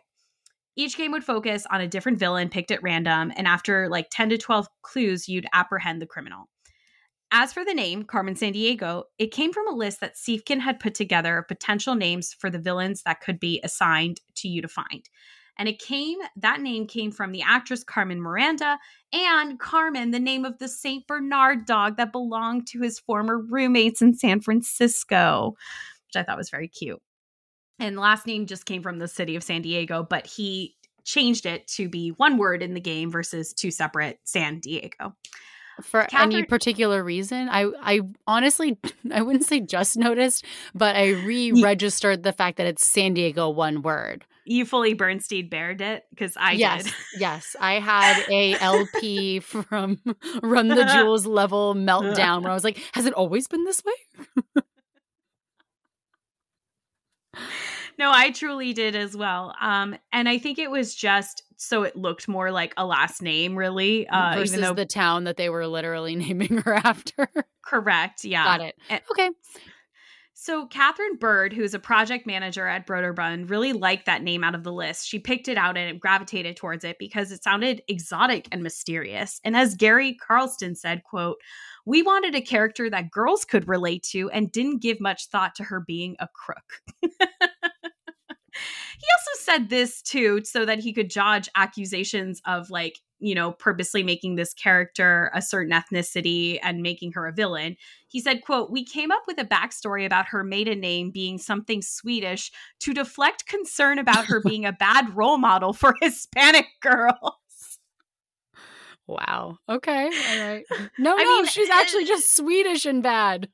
[0.76, 4.30] Each game would focus on a different villain picked at random, and after like 10
[4.30, 6.48] to 12 clues, you'd apprehend the criminal.
[7.34, 10.94] As for the name, Carmen Sandiego, it came from a list that Siefkin had put
[10.94, 15.08] together of potential names for the villains that could be assigned to you to find.
[15.58, 18.78] And it came, that name came from the actress Carmen Miranda
[19.14, 21.06] and Carmen, the name of the St.
[21.06, 25.54] Bernard dog that belonged to his former roommates in San Francisco,
[26.06, 27.00] which I thought was very cute.
[27.78, 31.66] And last name just came from the city of San Diego, but he changed it
[31.66, 35.14] to be one word in the game versus two separate San Diego.
[35.80, 38.78] For Catherine- any particular reason, I I honestly
[39.12, 43.82] I wouldn't say just noticed, but I re-registered the fact that it's San Diego one
[43.82, 44.24] word.
[44.44, 46.92] You fully Bernstein bared it because I yes, did.
[47.20, 50.00] yes, I had a El-P from
[50.42, 54.61] Run the Jewels level meltdown where I was like, "Has it always been this way?"
[57.98, 59.54] No, I truly did as well.
[59.60, 63.56] Um, and I think it was just so it looked more like a last name,
[63.56, 67.28] really, uh, versus though the town that they were literally naming her after.
[67.64, 68.24] Correct.
[68.24, 68.44] Yeah.
[68.44, 68.74] Got it.
[68.88, 69.30] And, okay.
[70.34, 74.64] So Catherine Bird, who's a project manager at Broderbund, really liked that name out of
[74.64, 75.06] the list.
[75.06, 79.40] She picked it out and gravitated towards it because it sounded exotic and mysterious.
[79.44, 81.36] And as Gary Carlston said, quote,
[81.86, 85.62] we wanted a character that girls could relate to and didn't give much thought to
[85.62, 87.12] her being a crook.
[89.02, 93.52] he also said this too so that he could dodge accusations of like you know
[93.52, 97.76] purposely making this character a certain ethnicity and making her a villain.
[98.06, 101.82] He said quote we came up with a backstory about her maiden name being something
[101.82, 107.34] swedish to deflect concern about her being a bad role model for hispanic girls.
[109.08, 109.58] Wow.
[109.68, 110.04] Okay.
[110.04, 110.64] All right.
[110.96, 113.48] No I no mean, she's actually just swedish and bad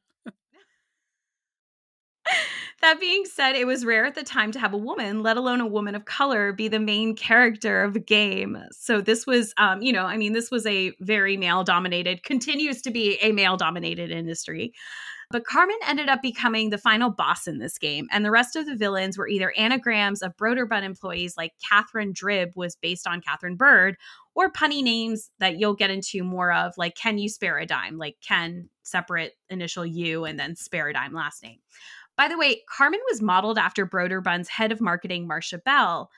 [2.81, 5.61] that being said, it was rare at the time to have a woman, let alone
[5.61, 8.59] a woman of color, be the main character of a game.
[8.71, 12.81] So this was, um, you know, I mean, this was a very male dominated, continues
[12.83, 14.73] to be a male dominated industry.
[15.31, 18.65] But Carmen ended up becoming the final boss in this game, and the rest of
[18.65, 23.57] the villains were either anagrams of Broderbund employees like Catherine Drib was based on Catherine
[23.57, 23.97] Bird,
[24.35, 27.99] or punny names that you'll get into more of, like Can You Spare a Dime,
[27.99, 31.59] like Ken, separate initial U, and then Spare a Dime last name.
[32.19, 36.11] By the way, Carmen was modeled after Broderbund's head of marketing, Marcia Bell.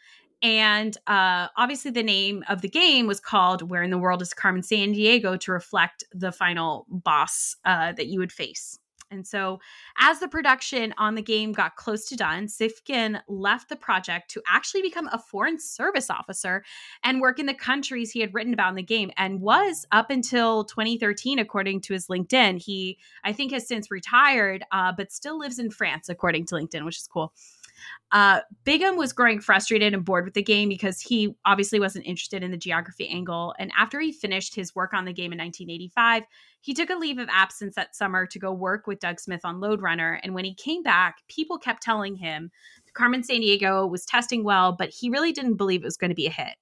[0.43, 4.33] And uh, obviously, the name of the game was called Where in the World is
[4.35, 8.80] Carmen Sandiego to reflect the final boss uh, that you would face.
[9.11, 9.61] And so,
[9.99, 14.43] as the production on the game got close to done, Siefkin left the project to
[14.49, 16.65] actually become a foreign service officer
[17.03, 20.11] and work in the countries he had written about in the game and was up
[20.11, 22.63] until 2013, according to his LinkedIn.
[22.63, 26.85] He, I think, has since retired, uh, but still lives in France, according to LinkedIn,
[26.85, 27.33] which is cool.
[28.13, 32.43] Uh, Bigham was growing frustrated and bored with the game because he obviously wasn't interested
[32.43, 33.55] in the geography angle.
[33.59, 36.25] And after he finished his work on the game in 1985,
[36.61, 39.61] he took a leave of absence that summer to go work with Doug Smith on
[39.61, 40.21] Lode Runner.
[40.25, 42.51] And when he came back, people kept telling him
[42.95, 46.27] Carmen Sandiego was testing well, but he really didn't believe it was going to be
[46.27, 46.57] a hit.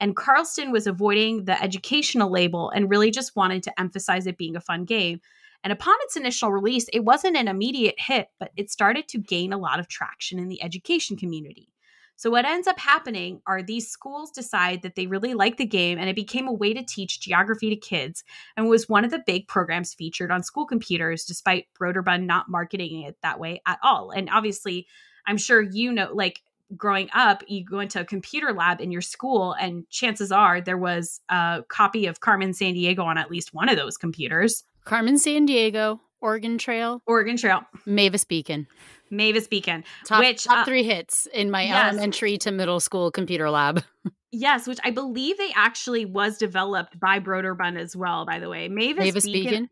[0.00, 4.56] And Carlston was avoiding the educational label and really just wanted to emphasize it being
[4.56, 5.20] a fun game.
[5.64, 9.52] And upon its initial release, it wasn't an immediate hit, but it started to gain
[9.52, 11.70] a lot of traction in the education community.
[12.16, 15.98] So, what ends up happening are these schools decide that they really like the game,
[15.98, 18.22] and it became a way to teach geography to kids
[18.56, 23.02] and was one of the big programs featured on school computers, despite Broderbund not marketing
[23.02, 24.10] it that way at all.
[24.10, 24.86] And obviously,
[25.26, 26.42] I'm sure you know, like
[26.76, 30.78] growing up, you go into a computer lab in your school, and chances are there
[30.78, 34.62] was a copy of Carmen Sandiego on at least one of those computers.
[34.84, 38.66] Carmen Sandiego, Oregon Trail, Oregon Trail, Mavis Beacon.
[39.10, 41.92] Mavis Beacon, top, which top uh, three hits in my yes.
[41.92, 43.82] elementary to middle school computer lab.
[44.32, 48.26] yes, which I believe they actually was developed by Broderbund as well.
[48.26, 49.42] By the way, Mavis, Mavis Beacon.
[49.50, 49.70] Beacon?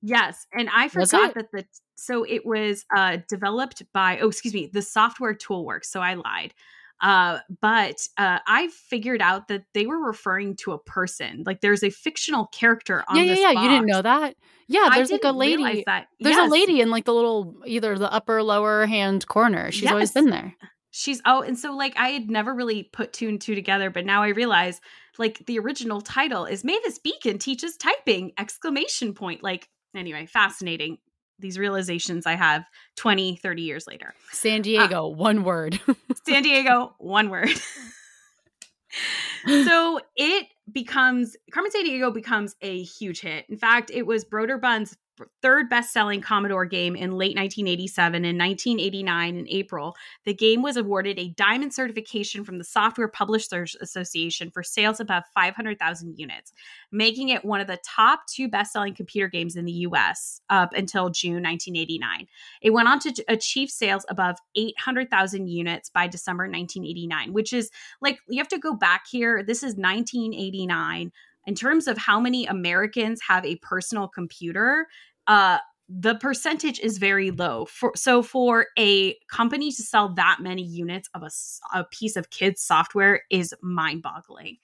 [0.00, 1.64] Yes, and I forgot that the
[1.96, 5.86] so it was uh developed by oh excuse me the software Toolworks.
[5.86, 6.54] So I lied.
[7.00, 11.44] Uh, but uh, I figured out that they were referring to a person.
[11.46, 13.54] Like there's a fictional character on yeah, yeah, yeah.
[13.54, 13.64] Box.
[13.64, 14.36] You didn't know that?
[14.66, 15.84] Yeah, there's like a lady.
[15.84, 16.48] There's yes.
[16.48, 19.70] a lady in like the little either the upper lower hand corner.
[19.70, 19.92] She's yes.
[19.92, 20.54] always been there.
[20.90, 24.04] She's oh, and so like I had never really put two and two together, but
[24.04, 24.80] now I realize
[25.18, 29.42] like the original title is Mavis Beacon teaches typing exclamation point.
[29.42, 30.98] Like anyway, fascinating
[31.38, 32.64] these realizations I have
[32.96, 34.14] 20, 30 years later.
[34.32, 35.80] San uh, Diego, uh, one word.
[36.26, 37.50] San Diego, one word.
[39.46, 43.46] so it becomes Carmen Sandiego becomes a huge hit.
[43.48, 44.96] In fact, it was Broderbund's
[45.42, 51.18] third best-selling Commodore game in late 1987 and 1989 in April, the game was awarded
[51.18, 56.52] a diamond certification from the Software Publishers Association for sales above 500,000 units,
[56.92, 61.10] making it one of the top two best-selling computer games in the US up until
[61.10, 62.26] June 1989.
[62.62, 68.20] It went on to achieve sales above 800,000 units by December 1989, which is like
[68.28, 69.42] you have to go back here.
[69.42, 71.12] This is 1989
[71.48, 74.86] in terms of how many Americans have a personal computer,
[75.28, 75.56] uh,
[75.88, 77.64] the percentage is very low.
[77.64, 81.30] For, so for a company to sell that many units of a,
[81.72, 84.58] a piece of kids software is mind-boggling.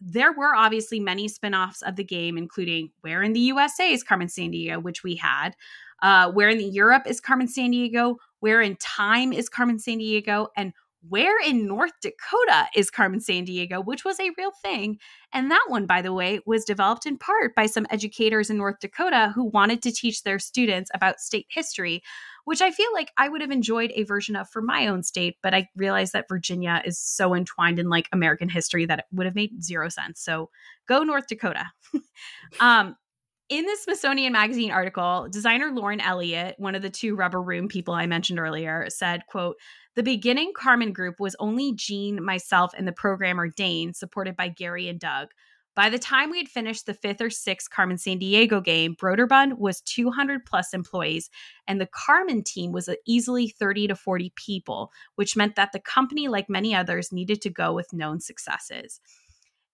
[0.00, 4.28] There were obviously many spin-offs of the game, including Where in the USA is Carmen
[4.28, 5.56] Sandiego, which we had.
[6.00, 8.14] Uh, Where in the Europe is Carmen Sandiego?
[8.38, 10.46] Where in Time is Carmen Sandiego?
[10.56, 10.74] And
[11.08, 14.98] where in North Dakota is Carmen Sandiego, which was a real thing.
[15.32, 18.80] And that one, by the way, was developed in part by some educators in North
[18.80, 22.02] Dakota who wanted to teach their students about state history,
[22.44, 25.36] which I feel like I would have enjoyed a version of for my own state.
[25.42, 29.26] But I realized that Virginia is so entwined in like American history that it would
[29.26, 30.20] have made zero sense.
[30.20, 30.50] So
[30.86, 31.64] go North Dakota.
[32.60, 32.96] um,
[33.50, 37.94] in the Smithsonian Magazine article, designer Lauren Elliott, one of the two rubber room people
[37.94, 39.56] I mentioned earlier, said, quote,
[40.00, 44.88] the beginning Carmen group was only Gene, myself, and the programmer Dane, supported by Gary
[44.88, 45.28] and Doug.
[45.76, 49.82] By the time we had finished the fifth or sixth Carmen Sandiego game, Broderbund was
[49.82, 51.28] 200 plus employees,
[51.68, 56.28] and the Carmen team was easily 30 to 40 people, which meant that the company,
[56.28, 59.02] like many others, needed to go with known successes.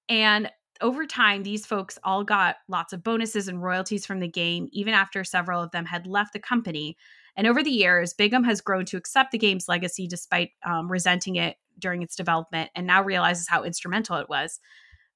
[0.09, 4.67] And over time, these folks all got lots of bonuses and royalties from the game,
[4.73, 6.97] even after several of them had left the company.
[7.37, 11.37] And over the years, Bigham has grown to accept the game's legacy despite um, resenting
[11.37, 14.59] it during its development and now realizes how instrumental it was.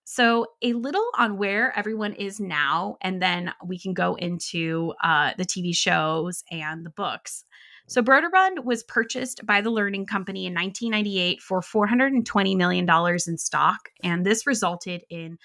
[0.04, 5.32] So, a little on where everyone is now, and then we can go into uh,
[5.38, 7.44] the TV shows and the books.
[7.86, 12.88] So, Broderbund was purchased by the Learning Company in 1998 for $420 million
[13.28, 13.90] in stock.
[14.02, 15.38] And this resulted in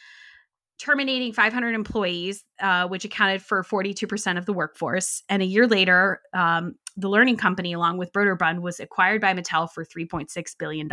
[0.77, 5.23] terminating 500 employees, uh, which accounted for 42% of the workforce.
[5.29, 9.69] And a year later, um, the Learning Company, along with Broderbund, was acquired by Mattel
[9.71, 10.89] for $3.6 billion.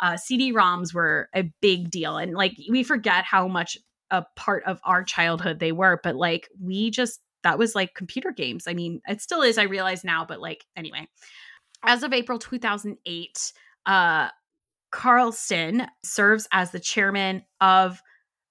[0.00, 3.76] Uh, CD-ROMs were a big deal, and like we forget how much
[4.10, 6.00] a part of our childhood they were.
[6.02, 8.66] But like we just that was like computer games.
[8.66, 9.58] I mean, it still is.
[9.58, 11.08] I realize now, but like anyway,
[11.82, 13.52] as of April 2008,
[13.86, 14.28] uh,
[14.92, 18.00] Carlston serves as the chairman of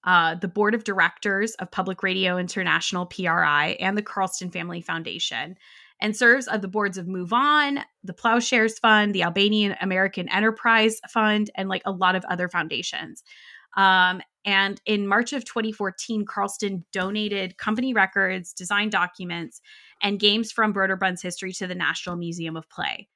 [0.04, 5.56] uh, the board of directors of Public Radio International PRI and the Carlston Family Foundation,
[6.00, 11.00] and serves on the boards of Move On, the Plowshares Fund, the Albanian American Enterprise
[11.10, 13.24] Fund, and like a lot of other foundations.
[13.76, 19.60] Um, and in March of 2014, Carlston donated company records, design documents,
[20.02, 23.08] and games from Broderbund's history to the National Museum of Play.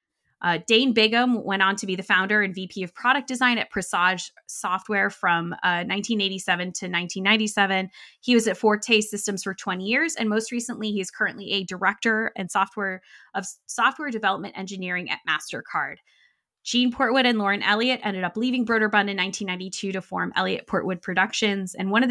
[0.43, 3.71] Uh, Dane Bigham went on to be the founder and VP of product design at
[3.71, 7.91] Presage Software from uh, 1987 to 1997.
[8.21, 11.65] He was at Forte Systems for 20 years, and most recently, he is currently a
[11.65, 13.03] director and software
[13.35, 15.97] of software development engineering at Mastercard.
[16.65, 21.03] Gene Portwood and Lauren Elliott ended up leaving Broderbund in 1992 to form Elliott Portwood
[21.03, 22.11] Productions, and one of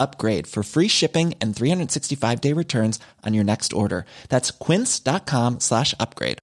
[0.00, 4.04] upgrade for free shipping and 365 day returns on your next order.
[4.28, 6.38] That's quince.com slash upgrade.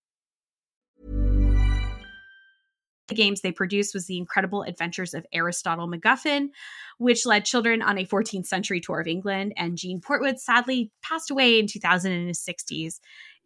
[3.07, 6.49] The games they produced was The Incredible Adventures of Aristotle MacGuffin,
[6.97, 9.53] which led children on a 14th century tour of England.
[9.55, 12.99] And Gene Portwood sadly passed away in 2000 in his 60s.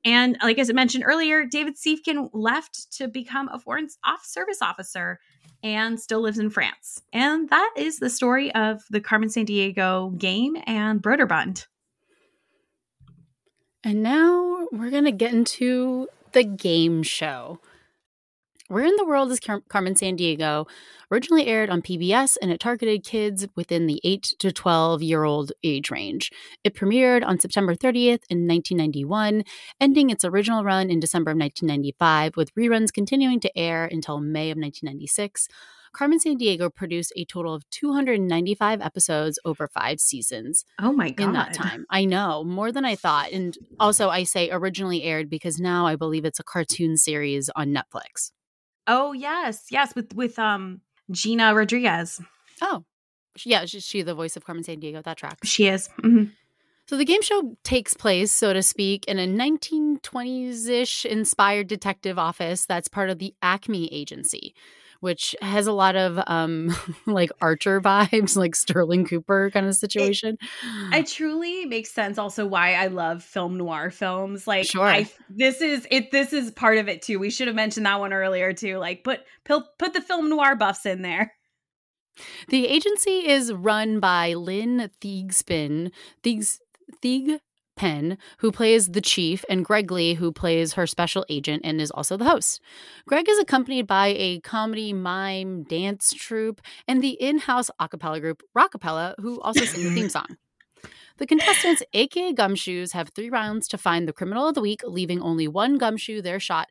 [0.04, 4.62] And like as I mentioned earlier, David Siefkin left to become a foreign off service
[4.62, 5.20] officer
[5.64, 7.02] and still lives in France.
[7.14, 11.68] And that is the story of the Carmen Sandiego game and Broderbund.
[13.84, 17.60] And now we're going to get into the game show.
[18.72, 20.66] Where in the World is Car- Carmen Sandiego
[21.12, 25.52] originally aired on PBS and it targeted kids within the 8 to 12 year old
[25.62, 26.32] age range.
[26.64, 29.44] It premiered on September 30th in 1991,
[29.82, 34.52] ending its original run in December of 1995, with reruns continuing to air until May
[34.52, 35.50] of 1996.
[35.92, 40.64] Carmen Sandiego produced a total of 295 episodes over five seasons.
[40.80, 41.26] Oh my god.
[41.26, 41.86] In that time.
[41.90, 43.34] I know, more than I thought.
[43.34, 47.76] And also I say originally aired because now I believe it's a cartoon series on
[47.76, 48.32] Netflix.
[48.88, 52.22] Oh yes, yes, with with um Gina Rodriguez.
[52.62, 52.84] Oh,
[53.44, 55.04] yeah, she's she the voice of Carmen Sandiego?
[55.04, 55.40] That track.
[55.44, 55.90] She is.
[56.04, 56.26] Mm-hmm.
[56.88, 62.20] So the game show takes place, so to speak, in a 1920s ish inspired detective
[62.20, 64.54] office that's part of the Acme Agency
[65.02, 66.74] which has a lot of um
[67.06, 70.38] like Archer vibes, like Sterling Cooper kind of situation.
[70.94, 74.48] It, it truly makes sense also why I love film noir films.
[74.48, 74.86] Like sure.
[74.86, 77.20] I this is it this is part of it too.
[77.20, 78.78] We should have mentioned that one earlier too.
[78.78, 81.34] Like put put the film noir buffs in there.
[82.50, 85.92] The agency is run by Lynn Thigspin,
[86.24, 86.60] Thiegs,
[87.02, 87.40] Thieg
[87.82, 91.90] Penn, who plays the chief, and Greg Lee, who plays her special agent and is
[91.90, 92.62] also the host.
[93.08, 98.20] Greg is accompanied by a comedy mime dance troupe and the in house a cappella
[98.20, 100.38] group Rockapella, who also sing the theme song.
[101.18, 105.20] The contestants, aka Gumshoes, have three rounds to find the criminal of the week, leaving
[105.20, 106.68] only one gumshoe their shot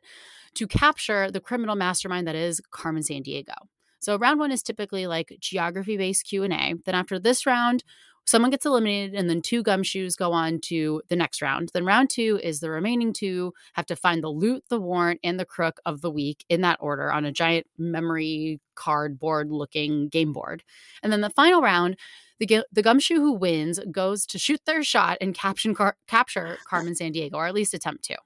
[0.53, 3.55] to capture the criminal mastermind that is Carmen Sandiego.
[3.99, 6.75] So round one is typically like geography based Q&A.
[6.85, 7.83] Then after this round,
[8.25, 11.69] someone gets eliminated and then two gumshoes go on to the next round.
[11.73, 15.39] Then round two is the remaining two have to find the loot the warrant and
[15.39, 20.33] the crook of the week in that order on a giant memory cardboard looking game
[20.33, 20.63] board.
[21.03, 21.97] And then the final round
[22.39, 26.93] the, the gumshoe who wins goes to shoot their shot and caption car- capture carmen
[26.93, 28.17] sandiego or at least attempt to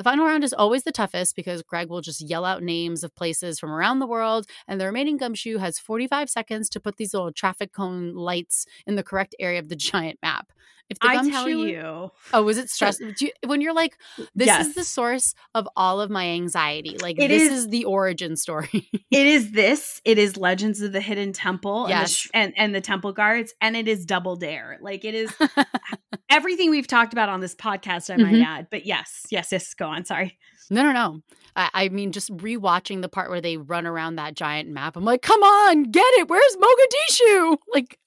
[0.00, 3.14] the final round is always the toughest because Greg will just yell out names of
[3.14, 7.12] places from around the world, and the remaining gumshoe has 45 seconds to put these
[7.12, 10.52] little traffic cone lights in the correct area of the giant map.
[10.90, 13.12] If the I tell you, oh, was it stressful?
[13.18, 13.96] You, when you're like,
[14.34, 14.66] this yes.
[14.66, 16.98] is the source of all of my anxiety.
[17.00, 18.88] Like it this is, is the origin story.
[19.10, 20.00] it is this.
[20.04, 21.86] It is Legends of the Hidden Temple.
[21.88, 24.78] Yes, and, the, and and the Temple Guards, and it is Double Dare.
[24.80, 25.32] Like it is
[26.30, 28.12] everything we've talked about on this podcast.
[28.12, 28.42] I might mm-hmm.
[28.42, 29.72] add, but yes, yes, yes.
[29.74, 30.04] Go on.
[30.04, 30.38] Sorry.
[30.70, 31.20] No, no, no.
[31.56, 34.96] I, I, mean, just rewatching the part where they run around that giant map.
[34.96, 36.28] I'm like, come on, get it.
[36.28, 37.56] Where's Mogadishu?
[37.74, 37.98] Like,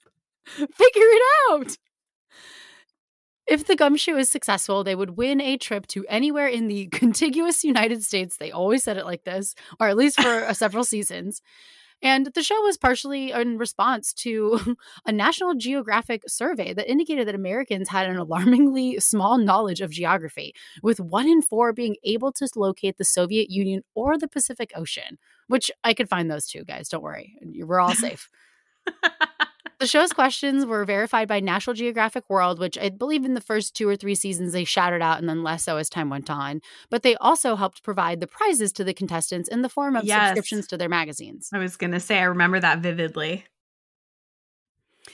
[0.46, 1.76] figure it out.
[3.46, 7.64] If the gumshoe is successful, they would win a trip to anywhere in the contiguous
[7.64, 8.36] United States.
[8.36, 11.42] They always said it like this, or at least for uh, several seasons.
[12.02, 14.76] And the show was partially in response to
[15.06, 20.54] a National Geographic survey that indicated that Americans had an alarmingly small knowledge of geography,
[20.82, 25.18] with one in four being able to locate the Soviet Union or the Pacific Ocean,
[25.48, 26.88] which I could find those two, guys.
[26.88, 27.36] Don't worry.
[27.42, 28.28] We're all safe.
[29.80, 33.74] The show's questions were verified by National Geographic World, which I believe in the first
[33.74, 36.60] two or three seasons they shouted out and then less so as time went on.
[36.90, 40.28] But they also helped provide the prizes to the contestants in the form of yes.
[40.28, 41.50] subscriptions to their magazines.
[41.52, 43.44] I was going to say, I remember that vividly.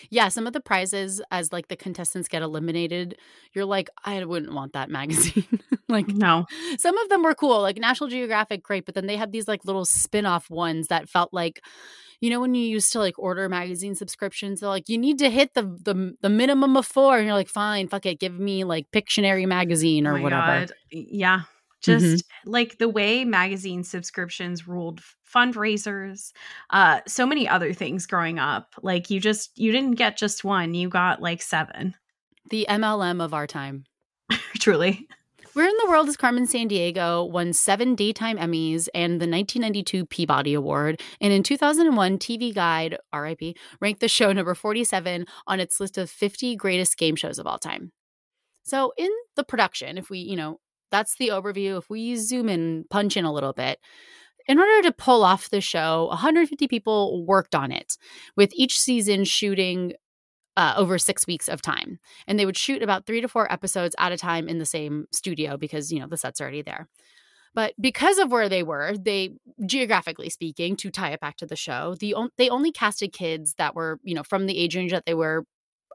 [0.09, 3.17] Yeah, some of the prizes as like the contestants get eliminated,
[3.53, 5.61] you're like, I wouldn't want that magazine.
[5.89, 6.47] like no.
[6.79, 9.65] Some of them were cool, like National Geographic, great, but then they had these like
[9.65, 11.61] little spin-off ones that felt like
[12.21, 15.31] you know when you used to like order magazine subscriptions they're like you need to
[15.31, 18.63] hit the the, the minimum of four and you're like fine fuck it give me
[18.63, 20.73] like pictionary magazine or oh whatever God.
[20.91, 21.43] yeah
[21.81, 22.51] just mm-hmm.
[22.51, 25.01] like the way magazine subscriptions ruled
[25.35, 26.33] fundraisers
[26.71, 30.75] uh so many other things growing up like you just you didn't get just one
[30.75, 31.95] you got like seven
[32.51, 33.85] the mlm of our time
[34.59, 35.07] truly
[35.53, 40.55] where in the World is Carmen Sandiego won seven daytime Emmys and the 1992 Peabody
[40.55, 41.01] Award.
[41.21, 46.09] And in 2001, TV Guide, RIP, ranked the show number 47 on its list of
[46.09, 47.91] 50 greatest game shows of all time.
[48.63, 50.61] So, in the production, if we, you know,
[50.91, 51.79] that's the overview.
[51.79, 53.79] If we zoom in, punch in a little bit,
[54.47, 57.97] in order to pull off the show, 150 people worked on it,
[58.37, 59.93] with each season shooting
[60.57, 61.99] uh, over six weeks of time.
[62.27, 65.07] And they would shoot about three to four episodes at a time in the same
[65.13, 66.89] studio because, you know, the set's already there.
[67.55, 69.31] But because of where they were, they
[69.67, 73.75] geographically speaking, to tie it back to the show, the they only casted kids that
[73.75, 75.45] were, you know, from the age range that they were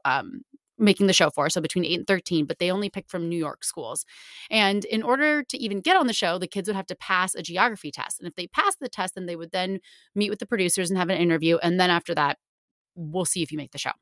[0.04, 0.42] um,
[0.78, 3.38] making the show for, so between 8 and 13, but they only picked from New
[3.38, 4.04] York schools.
[4.50, 7.34] And in order to even get on the show, the kids would have to pass
[7.34, 8.18] a geography test.
[8.18, 9.80] And if they passed the test, then they would then
[10.14, 11.56] meet with the producers and have an interview.
[11.58, 12.38] And then after that,
[12.94, 13.92] we'll see if you make the show.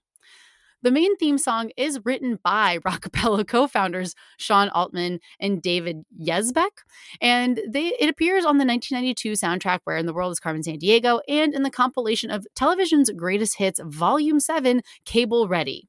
[0.85, 6.83] The main theme song is written by Rockapella co-founders Sean Altman and David Yazbek,
[7.23, 11.21] and they it appears on the 1992 soundtrack "Where in the World Is Carmen Sandiego"
[11.27, 15.89] and in the compilation of television's greatest hits, Volume Seven, "Cable Ready."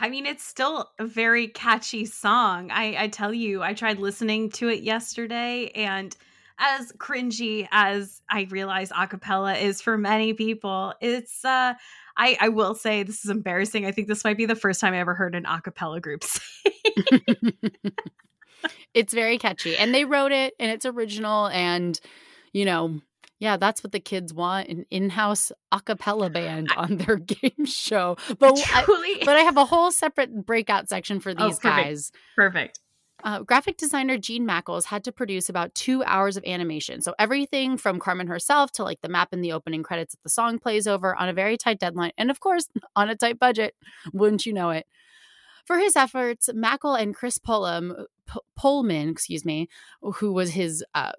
[0.00, 2.70] I mean, it's still a very catchy song.
[2.70, 6.16] I, I tell you, I tried listening to it yesterday, and
[6.58, 11.74] as cringy as I realize acapella is for many people, it's uh
[12.16, 13.86] I, I will say this is embarrassing.
[13.86, 17.52] I think this might be the first time I ever heard an acapella group sing.
[18.94, 19.76] it's very catchy.
[19.76, 21.98] And they wrote it and it's original and
[22.52, 23.00] you know,
[23.38, 28.16] yeah, that's what the kids want an in-house a cappella band on their game show.
[28.38, 29.22] But Truly.
[29.22, 31.62] I, but I have a whole separate breakout section for Oh, these perfect.
[31.84, 32.12] guys.
[32.36, 32.80] Perfect.
[33.24, 37.00] Uh, graphic designer Gene Mackles had to produce about two hours of animation.
[37.00, 40.28] So everything from Carmen herself to like the map in the opening credits that the
[40.30, 42.12] song plays over on a very tight deadline.
[42.16, 43.74] And of course, on a tight budget.
[44.12, 44.86] Wouldn't you know it?
[45.64, 49.68] For his efforts, Mackle and Chris Pullum, P- Pullman, excuse me,
[50.00, 51.12] who was his uh,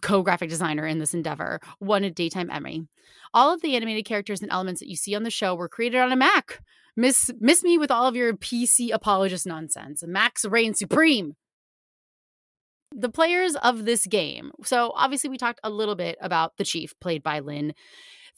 [0.00, 2.86] co-graphic designer in this endeavor, won a daytime Emmy.
[3.34, 6.00] All of the animated characters and elements that you see on the show were created
[6.00, 6.60] on a Mac.
[6.96, 10.02] Miss miss me with all of your PC apologist nonsense.
[10.06, 11.36] Macs reign supreme.
[12.94, 14.52] The players of this game.
[14.64, 17.72] So obviously we talked a little bit about the chief, played by Lynn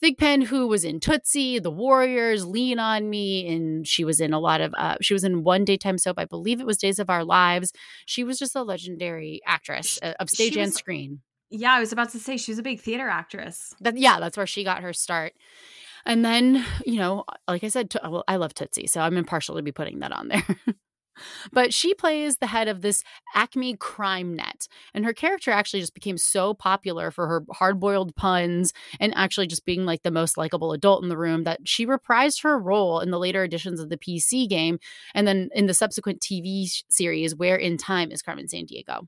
[0.03, 4.39] Thigpen, who was in Tootsie, The Warriors, Lean on Me, and she was in a
[4.39, 4.73] lot of.
[4.77, 7.71] Uh, she was in one daytime soap, I believe it was Days of Our Lives.
[8.05, 11.21] She was just a legendary actress uh, of stage and screen.
[11.57, 13.73] Yeah, I was about to say she was a big theater actress.
[13.79, 15.33] That yeah, that's where she got her start.
[16.05, 19.63] And then, you know, like I said, well, I love Tootsie, so I'm impartial to
[19.63, 20.43] be putting that on there.
[21.53, 23.03] but she plays the head of this
[23.33, 28.73] Acme crime net, and her character actually just became so popular for her hard-boiled puns
[28.99, 32.43] and actually just being like the most likable adult in the room that she reprised
[32.43, 34.77] her role in the later editions of the PC game,
[35.15, 39.07] and then in the subsequent TV series "Where in Time is Carmen Sandiego."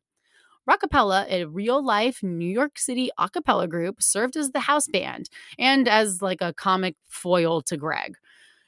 [0.69, 5.29] Rockapella, a real life New York City a cappella group, served as the house band
[5.57, 8.15] and as like a comic foil to Greg.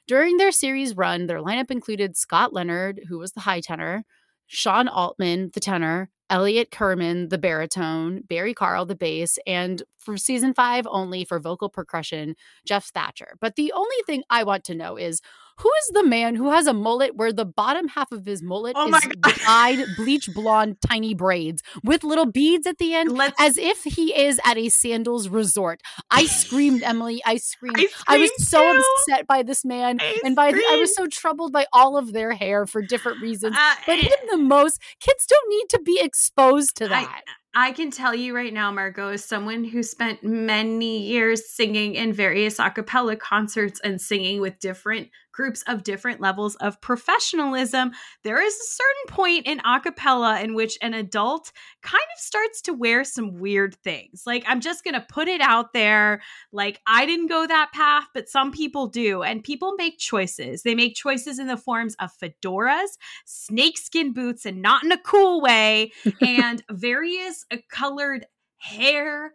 [0.06, 4.04] During their series run, their lineup included Scott Leonard, who was the high tenor,
[4.46, 10.54] Sean Altman, the tenor, Elliot Kerman, the baritone, Barry Carl, the bass, and for season
[10.54, 12.34] five only for vocal percussion,
[12.64, 13.34] Jeff Thacher.
[13.40, 15.20] But the only thing I want to know is
[15.60, 18.74] who is the man who has a mullet where the bottom half of his mullet
[18.76, 19.08] Oh is
[19.44, 24.14] dyed bleach blonde tiny braids with little beads at the end Let's as if he
[24.14, 25.80] is at a sandals resort.
[26.10, 27.22] I screamed, Emily.
[27.24, 27.78] I screamed.
[28.08, 28.82] I I, was so too.
[29.08, 32.12] upset by this man, I and by the, I was so troubled by all of
[32.12, 33.56] their hair for different reasons.
[33.58, 34.80] Uh, but him the most.
[35.00, 37.22] Kids don't need to be exposed to I- that.
[37.52, 42.12] I can tell you right now, Margot, as someone who spent many years singing in
[42.12, 45.08] various a cappella concerts and singing with different
[45.40, 47.92] groups of different levels of professionalism,
[48.24, 52.60] there is a certain point in a cappella in which an adult kind of starts
[52.60, 54.24] to wear some weird things.
[54.26, 56.20] Like, I'm just going to put it out there.
[56.52, 59.22] Like, I didn't go that path, but some people do.
[59.22, 60.62] And people make choices.
[60.62, 65.40] They make choices in the forms of fedoras, snakeskin boots, and not in a cool
[65.40, 68.26] way and various colored
[68.58, 69.32] hair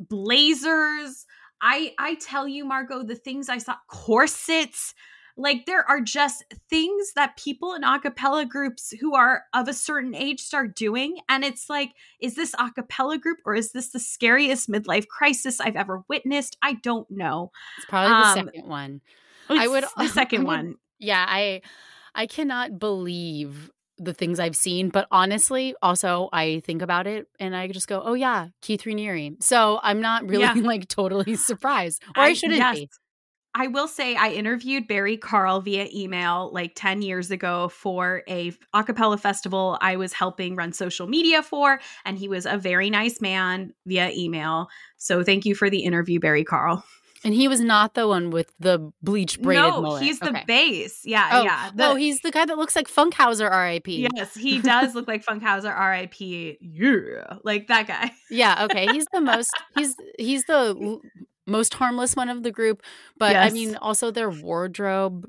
[0.00, 1.26] blazers
[1.62, 4.94] i i tell you margot the things i saw corsets
[5.38, 9.74] like there are just things that people in a cappella groups who are of a
[9.74, 11.90] certain age start doing and it's like
[12.20, 16.56] is this a cappella group or is this the scariest midlife crisis i've ever witnessed?
[16.62, 17.50] I don't know.
[17.76, 19.00] It's probably the um, second one.
[19.50, 20.74] I would- the second I would- one.
[20.98, 21.60] Yeah, I
[22.14, 27.56] I cannot believe the things I've seen, but honestly, also I think about it and
[27.56, 30.54] I just go, "Oh yeah, Keith Raniere." So I'm not really Yeah.
[30.56, 32.76] like totally surprised, or I, shouldn't yes.
[32.76, 32.90] be.
[33.58, 38.52] I will say I interviewed Barry Carl via email like 10 years ago for a
[38.74, 43.18] acapella festival I was helping run social media for and he was a very nice
[43.22, 44.68] man via email.
[44.98, 46.84] So thank you for the interview Barry Carl.
[47.24, 50.02] And he was not the one with the bleach braided no, mullet.
[50.02, 50.44] he's the Okay.
[50.46, 51.00] bass.
[51.04, 51.70] Yeah, Oh, yeah.
[51.74, 54.08] no, The- he's the guy that looks like Funkhouser, R.I.P.
[54.14, 56.58] Yes, he does look like Funkhouser RIP.
[56.60, 57.38] Yeah.
[57.42, 58.12] Like that guy.
[58.30, 58.86] Yeah, okay.
[58.92, 60.98] He's the most he's he's the
[61.46, 62.82] most harmless one of the group,
[63.18, 65.28] but I mean also their wardrobe.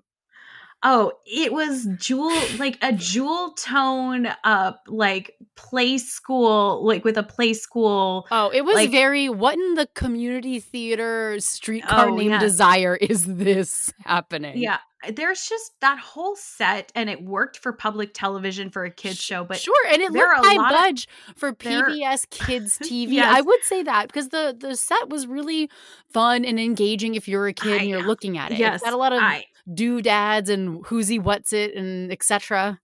[0.83, 7.23] Oh, it was jewel like a jewel tone up like play school like with a
[7.23, 12.29] play school Oh, it was Like- very what in the community theater streetcar Oh, named
[12.31, 12.41] yes.
[12.41, 14.59] Desire is this happening?
[14.59, 14.77] Yeah,
[15.11, 19.43] there's just that whole set, and it worked for public television for a kids show.
[19.43, 23.13] But sure, and it looked a high lot of- budge for PBS Kids TV.
[23.13, 23.35] Yes.
[23.35, 25.71] I would say that because the the set was really
[26.13, 28.59] fun and engaging if you're a kid I- and you're looking at it.
[28.59, 32.79] yes, got a lot of I doodads and who's he what's it and etc.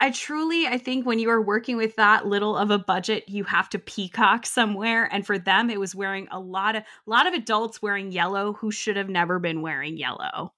[0.00, 3.42] I truly, I think when you are working with that little of a budget, you
[3.44, 5.08] have to peacock somewhere.
[5.12, 8.52] And for them, it was wearing a lot of a lot of adults wearing yellow
[8.52, 10.52] who should have never been wearing yellow.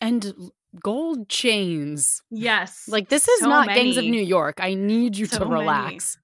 [0.00, 0.34] And
[0.82, 2.22] gold chains.
[2.30, 2.88] Yes.
[2.88, 3.82] Like this is so not many.
[3.82, 4.56] Gangs of New York.
[4.60, 6.18] I need you So to relax.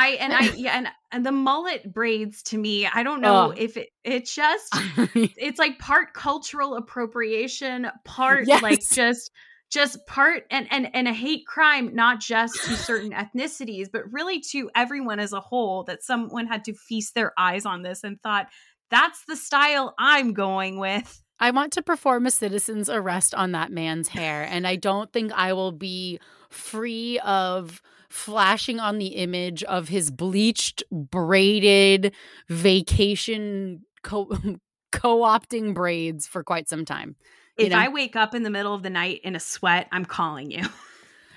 [0.00, 3.54] I and I yeah, and and the mullet braids to me, I don't know Ugh.
[3.58, 4.74] if it it just
[5.14, 8.62] it's like part cultural appropriation, part Yes.
[8.62, 9.30] like just
[9.70, 14.40] just part and and and a hate crime not just to certain ethnicities but really
[14.50, 18.20] to everyone as a whole that someone had to feast their eyes on this and
[18.20, 18.48] thought
[18.90, 21.22] that's the style I'm going with.
[21.38, 25.32] I want to perform a citizen's arrest on that man's hair, and I don't think
[25.32, 26.18] I will be
[26.50, 27.80] free of
[28.10, 32.14] flashing on the image of his bleached, braided
[32.48, 34.36] vacation co-
[34.92, 37.16] co-opting braids for quite some time.
[37.56, 37.78] If know?
[37.78, 40.64] I wake up in the middle of the night in a sweat, I'm calling you.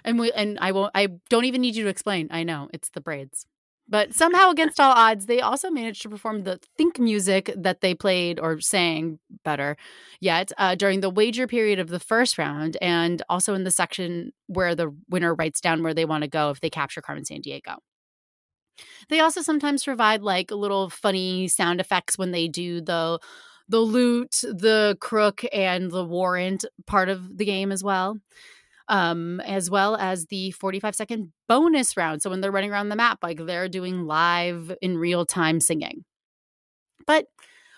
[0.06, 2.28] And we and I won't I don't even need you to explain.
[2.30, 3.46] I know it's the braids.
[3.88, 7.94] But somehow against all odds, they also managed to perform the think music that they
[7.94, 9.78] played or sang better
[10.20, 14.32] yet uh, during the wager period of the first round and also in the section
[14.48, 17.78] where the winner writes down where they want to go if they capture Carmen Sandiego.
[19.10, 23.20] They also sometimes provide like little funny sound effects when they do the
[23.70, 28.18] the loot, the crook, and the warrant part of the game as well
[28.88, 32.22] um, as well as the 45 second bonus round.
[32.22, 36.04] So when they're running around the map, like they're doing live in real time singing.
[37.06, 37.26] But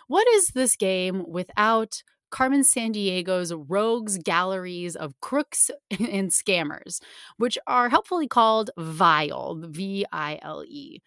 [0.08, 7.00] what is this game without Carmen Sandiego's rogues galleries of crooks and scammers,
[7.38, 11.02] which are helpfully called Vile, V I L E.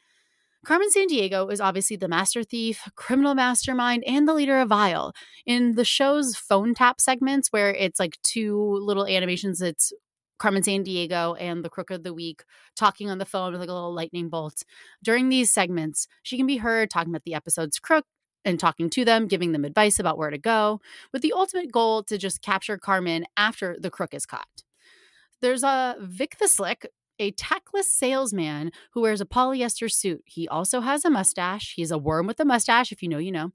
[0.65, 5.13] Carmen Sandiego is obviously the master thief, criminal mastermind, and the leader of Vile.
[5.47, 9.93] In the show's phone tap segments, where it's like two little animations, it's
[10.39, 12.43] Carmen Sandiego and the Crook of the Week
[12.77, 14.63] talking on the phone with like a little lightning bolt.
[15.03, 18.05] During these segments, she can be heard talking about the episode's crook
[18.45, 20.81] and talking to them, giving them advice about where to go,
[21.13, 24.63] with the ultimate goal to just capture Carmen after the crook is caught.
[25.41, 26.89] There's a Vic the Slick,
[27.19, 30.23] a tactless salesman who wears a polyester suit.
[30.27, 31.75] He also has a mustache.
[31.77, 33.53] He's a worm with a mustache, if you know, you know.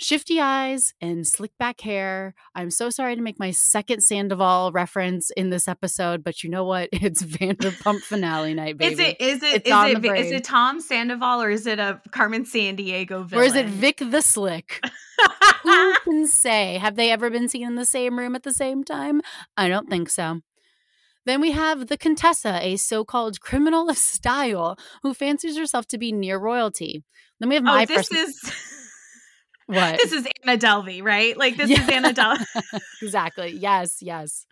[0.00, 2.34] Shifty eyes and slick back hair.
[2.54, 6.64] I'm so sorry to make my second Sandoval reference in this episode, but you know
[6.64, 6.88] what?
[7.08, 8.92] It's Vanderpump finale night, baby.
[8.92, 12.02] Is it is it It's is it is it Tom Sandoval or is it a
[12.10, 13.34] Carmen Sandiego villain?
[13.34, 14.84] Or is it Vic the Slick?
[15.62, 16.78] Who can say?
[16.78, 19.22] Have they ever been seen in the same room at the same time?
[19.56, 20.40] I don't think so.
[21.28, 25.98] Then we have the Contessa, a so called criminal of style who fancies herself to
[25.98, 27.04] be near royalty.
[27.38, 28.52] Then we have oh, my oh, this person- is
[29.66, 29.98] What?
[29.98, 31.36] this is Anna Delvey, right?
[31.36, 31.82] Like this Yeah.
[31.82, 32.46] is Anna Delvey.
[33.02, 33.50] exactly.
[33.50, 34.46] Yes, yes.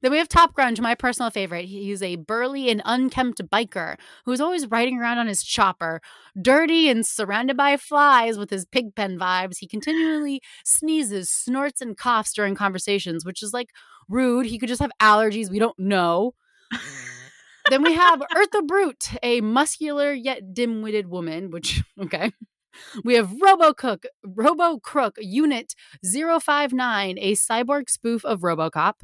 [0.00, 1.66] Then we have Top Grunge, my personal favorite.
[1.66, 6.00] He's a burly and unkempt biker who's always riding around on his chopper,
[6.40, 9.56] dirty and surrounded by flies with his pigpen vibes.
[9.60, 13.68] He continually sneezes, snorts, and coughs during conversations, which is like
[14.08, 14.46] rude.
[14.46, 15.50] He could just have allergies.
[15.50, 16.34] We don't know.
[17.70, 22.32] then we have Eartha Brute, a muscular yet dim-witted woman, which okay.
[23.04, 25.74] We have RoboCook, Robo Crook Unit
[26.04, 28.94] 059, a cyborg spoof of RoboCop.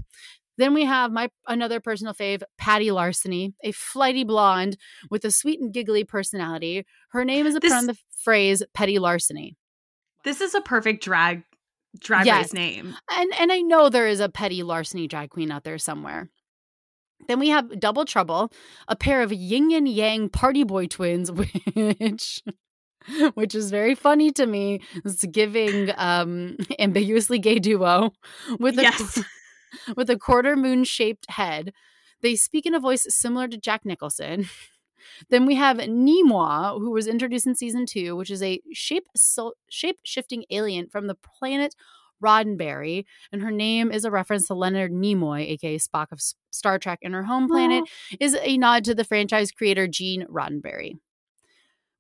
[0.59, 4.77] Then we have my another personal fave, Patty Larceny, a flighty blonde
[5.09, 6.85] with a sweet and giggly personality.
[7.13, 9.57] Her name is a This- pun on the phrase petty larceny.
[10.25, 11.45] This is a perfect drag
[11.99, 12.45] drag Yes.
[12.47, 12.97] race name.
[13.17, 16.31] And and I know there is a petty larceny drag queen out there somewhere.
[17.29, 18.51] Then we have Double Trouble,
[18.89, 21.31] a pair of yin and yang party boy twins,
[21.75, 22.43] which
[23.35, 24.81] which is very funny to me.
[25.05, 28.13] It's giving um ambiguously gay duo
[28.59, 29.23] with a Yes.
[29.97, 31.73] with a quarter moon shaped head.
[32.23, 34.49] They speak in a voice similar to Jack Nicholson.
[35.29, 39.07] Then we have Nimoy, who was introduced in season two, which is a shape
[39.69, 41.75] shape shifting alien from the planet
[42.23, 46.21] Roddenberry, and her name is a reference to Leonard Nimoy, aka Spock of
[46.51, 47.85] Star Trek, and her home planet
[48.21, 50.99] is a nod to the franchise creator Gene Roddenberry.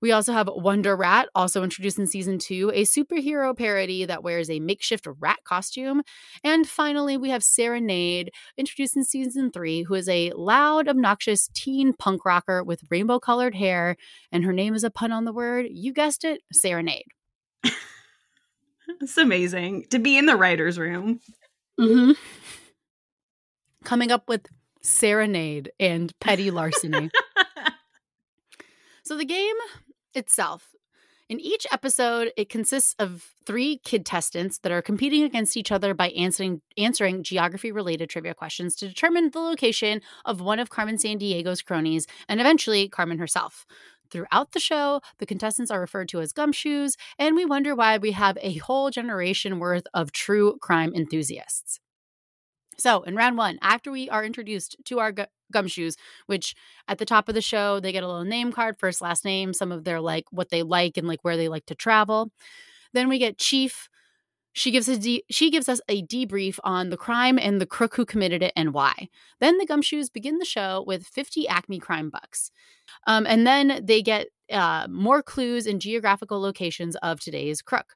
[0.01, 4.49] We also have Wonder Rat, also introduced in season two, a superhero parody that wears
[4.49, 6.03] a makeshift rat costume.
[6.43, 11.49] And finally, we have Sarah Nade, introduced in season three, who is a loud, obnoxious
[11.55, 13.97] teen punk rocker with rainbow colored hair.
[14.33, 17.07] And her name is a pun on the word, you guessed it, Serenade.
[19.01, 21.21] It's amazing to be in the writer's room.
[21.79, 22.13] Mm-hmm.
[23.85, 24.47] Coming up with
[24.83, 27.11] Sarah Nade and Petty Larceny.
[29.05, 29.57] so the game
[30.15, 30.75] itself
[31.29, 35.95] In each episode, it consists of three kid testants that are competing against each other
[35.95, 40.99] by answering answering geography related trivia questions to determine the location of one of Carmen
[40.99, 43.65] Sandiego's cronies and eventually Carmen herself.
[44.11, 48.11] Throughout the show, the contestants are referred to as gumshoes, and we wonder why we
[48.11, 51.79] have a whole generation worth of true crime enthusiasts.
[52.77, 55.13] So, in round one, after we are introduced to our
[55.51, 55.97] gumshoes,
[56.27, 56.55] which
[56.89, 59.53] at the top of the show, they get a little name card, first, last name,
[59.53, 62.31] some of their like what they like and like where they like to travel.
[62.93, 63.89] Then we get Chief.
[64.53, 67.95] She gives, a de- she gives us a debrief on the crime and the crook
[67.95, 69.09] who committed it and why.
[69.39, 72.51] Then the gumshoes begin the show with 50 Acme crime bucks.
[73.07, 77.95] Um, and then they get uh, more clues and geographical locations of today's crook.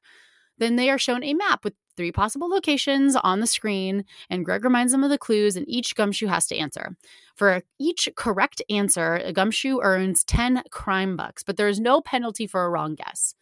[0.57, 4.63] Then they are shown a map with three possible locations on the screen, and Greg
[4.63, 6.95] reminds them of the clues, and each gumshoe has to answer.
[7.35, 12.47] For each correct answer, a gumshoe earns 10 crime bucks, but there is no penalty
[12.47, 13.35] for a wrong guess.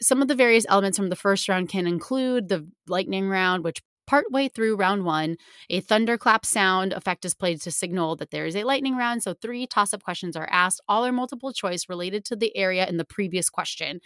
[0.00, 3.82] Some of the various elements from the first round can include the lightning round, which
[4.08, 5.36] partway through round one,
[5.68, 9.22] a thunderclap sound effect is played to signal that there is a lightning round.
[9.22, 10.80] So, three toss up questions are asked.
[10.88, 14.00] All are multiple choice related to the area in the previous question.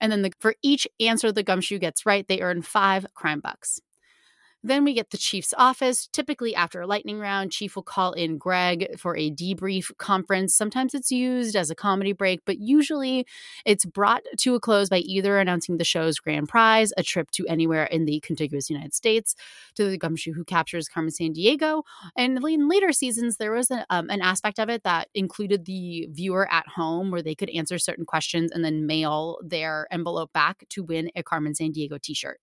[0.00, 3.80] And then the, for each answer the gumshoe gets right, they earn five crime bucks.
[4.62, 6.06] Then we get the chief's office.
[6.12, 10.54] Typically, after a lightning round, chief will call in Greg for a debrief conference.
[10.54, 13.26] Sometimes it's used as a comedy break, but usually
[13.64, 17.46] it's brought to a close by either announcing the show's grand prize, a trip to
[17.46, 19.34] anywhere in the contiguous United States,
[19.76, 21.82] to the gumshoe who captures Carmen Sandiego.
[22.14, 26.52] And in later seasons, there was um, an aspect of it that included the viewer
[26.52, 30.82] at home where they could answer certain questions and then mail their envelope back to
[30.82, 32.40] win a Carmen Sandiego t shirt.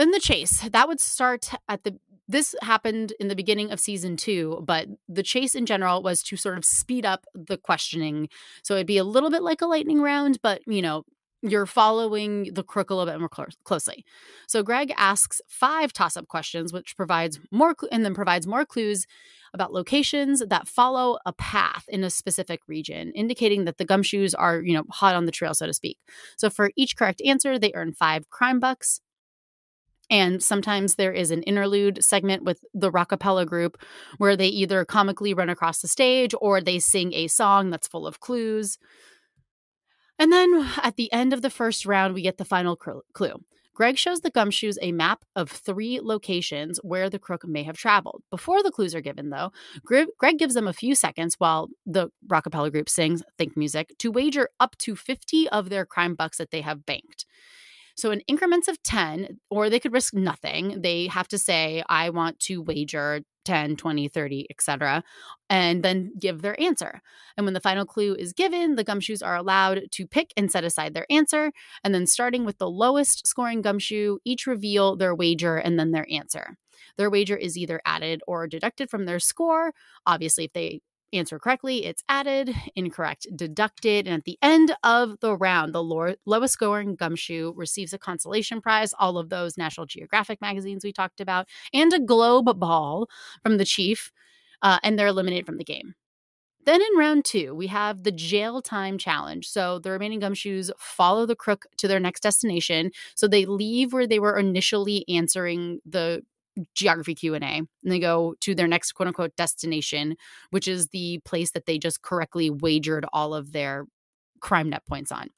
[0.00, 0.66] Then the chase.
[0.72, 5.22] That would start at the this happened in the beginning of season 2, but the
[5.22, 8.30] chase in general was to sort of speed up the questioning.
[8.62, 11.04] So it'd be a little bit like a lightning round, but you know,
[11.42, 14.06] you're following the crook a little bit more cl- closely.
[14.48, 19.06] So Greg asks five toss-up questions, which provides more cl- and then provides more clues
[19.52, 24.62] about locations that follow a path in a specific region, indicating that the gumshoes are,
[24.62, 25.98] you know, hot on the trail, so to speak.
[26.38, 29.02] So for each correct answer, they earn five crime bucks.
[30.10, 33.80] And sometimes there is an interlude segment with the rockapella group
[34.18, 38.06] where they either comically run across the stage or they sing a song that's full
[38.06, 38.76] of clues.
[40.18, 43.36] And then at the end of the first round, we get the final clue.
[43.72, 48.22] Greg shows the gumshoes a map of three locations where the crook may have traveled.
[48.28, 49.52] Before the clues are given, though,
[49.84, 54.50] Greg gives them a few seconds while the rockapella group sings Think Music to wager
[54.58, 57.24] up to 50 of their crime bucks that they have banked.
[57.96, 60.80] So in increments of 10, or they could risk nothing.
[60.80, 65.02] They have to say, I want to wager 10, 20, 30, etc.,
[65.48, 67.00] and then give their answer.
[67.36, 70.64] And when the final clue is given, the gumshoes are allowed to pick and set
[70.64, 71.52] aside their answer.
[71.82, 76.06] And then starting with the lowest scoring gumshoe, each reveal their wager and then their
[76.10, 76.56] answer.
[76.96, 79.72] Their wager is either added or deducted from their score.
[80.06, 80.80] Obviously, if they
[81.12, 84.06] answer correctly, it's added, incorrect, deducted.
[84.06, 88.94] And at the end of the round, the lowest scoring gumshoe receives a consolation prize,
[88.98, 93.08] all of those National Geographic magazines we talked about, and a globe ball
[93.42, 94.12] from the chief,
[94.62, 95.94] uh, and they're eliminated from the game.
[96.66, 99.48] Then in round two, we have the jail time challenge.
[99.48, 102.90] So the remaining gumshoes follow the crook to their next destination.
[103.16, 106.22] So they leave where they were initially answering the
[106.74, 110.16] geography q&a and they go to their next quote unquote destination
[110.50, 113.86] which is the place that they just correctly wagered all of their
[114.40, 115.28] crime net points on.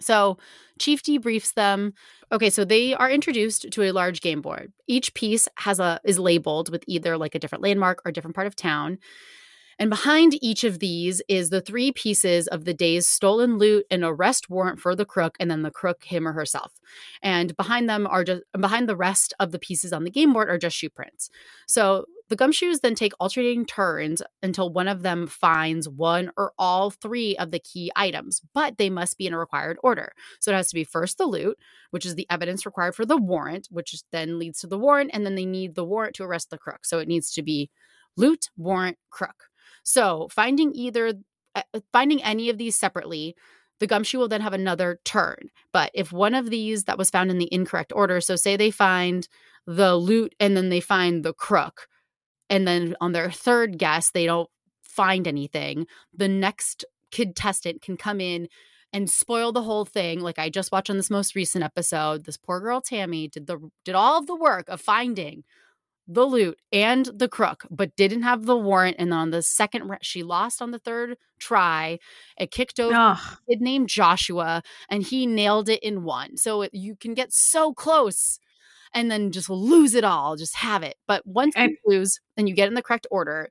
[0.00, 0.36] So
[0.78, 1.94] chief debriefs them.
[2.30, 4.72] Okay so they are introduced to a large game board.
[4.86, 8.46] Each piece has a is labeled with either like a different landmark or different part
[8.46, 8.98] of town
[9.78, 14.02] and behind each of these is the three pieces of the day's stolen loot, an
[14.04, 16.72] arrest warrant for the crook, and then the crook, him or herself.
[17.22, 20.48] And behind them are just behind the rest of the pieces on the game board
[20.48, 21.28] are just shoe prints.
[21.66, 26.90] So the gumshoes then take alternating turns until one of them finds one or all
[26.90, 30.12] three of the key items, but they must be in a required order.
[30.40, 31.56] So it has to be first the loot,
[31.90, 35.24] which is the evidence required for the warrant, which then leads to the warrant, and
[35.24, 36.84] then they need the warrant to arrest the crook.
[36.84, 37.70] So it needs to be
[38.16, 39.44] loot, warrant, crook.
[39.86, 41.14] So finding either
[41.54, 43.34] uh, uh, finding any of these separately,
[43.78, 45.50] the gumshoe will then have another turn.
[45.72, 48.70] But if one of these that was found in the incorrect order, so say they
[48.70, 49.26] find
[49.66, 51.88] the loot and then they find the crook,
[52.50, 54.50] and then on their third guess they don't
[54.82, 58.48] find anything, the next contestant can come in
[58.92, 60.20] and spoil the whole thing.
[60.20, 63.70] Like I just watched on this most recent episode, this poor girl Tammy did the
[63.84, 65.44] did all of the work of finding
[66.08, 68.96] the loot and the crook, but didn't have the warrant.
[68.98, 71.98] And on the second, she lost on the third try.
[72.38, 73.18] It kicked over Ugh.
[73.18, 76.36] a kid named Joshua, and he nailed it in one.
[76.36, 78.38] So it, you can get so close
[78.94, 80.96] and then just lose it all, just have it.
[81.06, 83.48] But once and- you lose and you get in the correct order,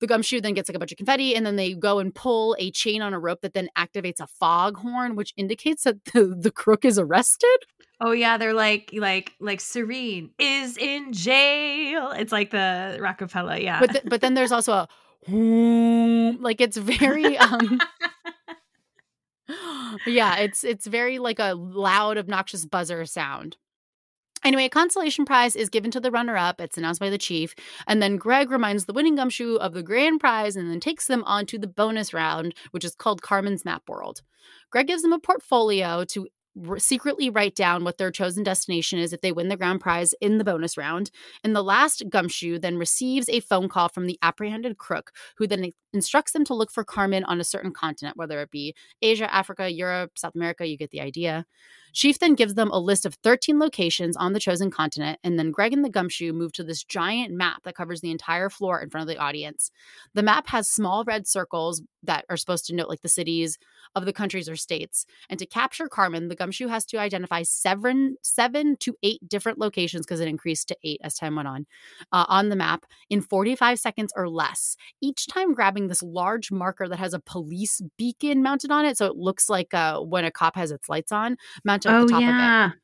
[0.00, 2.54] the gumshoe then gets like a bunch of confetti and then they go and pull
[2.58, 6.52] a chain on a rope that then activates a foghorn which indicates that the, the
[6.52, 7.58] crook is arrested
[8.00, 13.80] oh yeah they're like like like serene is in jail it's like the rockefeller yeah
[13.80, 14.88] but, but then there's also a
[15.28, 17.80] like it's very um
[20.06, 23.56] yeah it's it's very like a loud obnoxious buzzer sound
[24.44, 26.60] Anyway, a consolation prize is given to the runner up.
[26.60, 27.54] It's announced by the chief.
[27.86, 31.24] And then Greg reminds the winning gumshoe of the grand prize and then takes them
[31.24, 34.22] on to the bonus round, which is called Carmen's Map World.
[34.70, 36.28] Greg gives them a portfolio to
[36.78, 40.38] secretly write down what their chosen destination is if they win the grand prize in
[40.38, 41.10] the bonus round.
[41.44, 45.72] And the last gumshoe then receives a phone call from the apprehended crook, who then
[45.92, 49.70] instructs them to look for Carmen on a certain continent, whether it be Asia, Africa,
[49.70, 50.66] Europe, South America.
[50.66, 51.46] You get the idea.
[51.92, 55.50] Chief then gives them a list of 13 locations on the chosen continent, and then
[55.50, 58.90] Greg and the gumshoe move to this giant map that covers the entire floor in
[58.90, 59.70] front of the audience.
[60.14, 63.58] The map has small red circles that are supposed to note like the cities
[63.94, 65.06] of the countries or states.
[65.28, 70.06] And to capture Carmen, the gumshoe has to identify seven, seven to eight different locations
[70.06, 71.66] because it increased to eight as time went on
[72.12, 74.76] uh, on the map in 45 seconds or less.
[75.00, 79.06] Each time grabbing this large marker that has a police beacon mounted on it, so
[79.06, 82.12] it looks like uh, when a cop has its lights on, mounted oh, at the
[82.12, 82.66] top yeah.
[82.66, 82.78] of it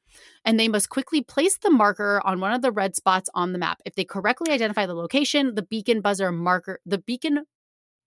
[0.45, 3.59] and they must quickly place the marker on one of the red spots on the
[3.59, 3.81] map.
[3.85, 7.45] If they correctly identify the location, the beacon buzzer marker, the beacon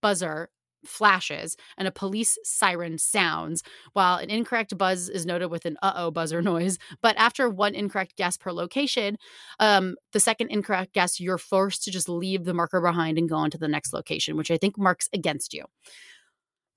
[0.02, 0.50] buzzer
[0.88, 3.64] flashes and a police siren sounds,
[3.94, 6.78] while an incorrect buzz is noted with an uh oh buzzer noise.
[7.02, 9.18] But after one incorrect guess per location,
[9.60, 13.36] um, the second incorrect guess, you're forced to just leave the marker behind and go
[13.36, 15.66] on to the next location, which I think marks against you.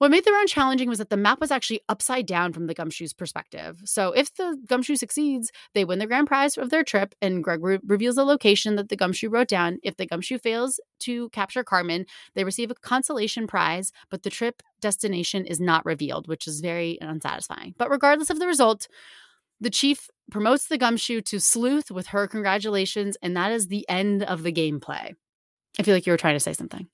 [0.01, 2.73] What made the round challenging was that the map was actually upside down from the
[2.73, 3.83] gumshoe's perspective.
[3.85, 7.63] So if the gumshoe succeeds, they win the grand prize of their trip, and Greg
[7.63, 9.77] re- reveals the location that the gumshoe wrote down.
[9.83, 14.63] If the gumshoe fails to capture Carmen, they receive a consolation prize, but the trip
[14.81, 17.75] destination is not revealed, which is very unsatisfying.
[17.77, 18.89] But regardless of the result,
[19.61, 24.23] the chief promotes the gumshoe to sleuth with her congratulations, and that is the end
[24.23, 25.15] of the gameplay.
[25.79, 26.89] I feel like you were trying to say something.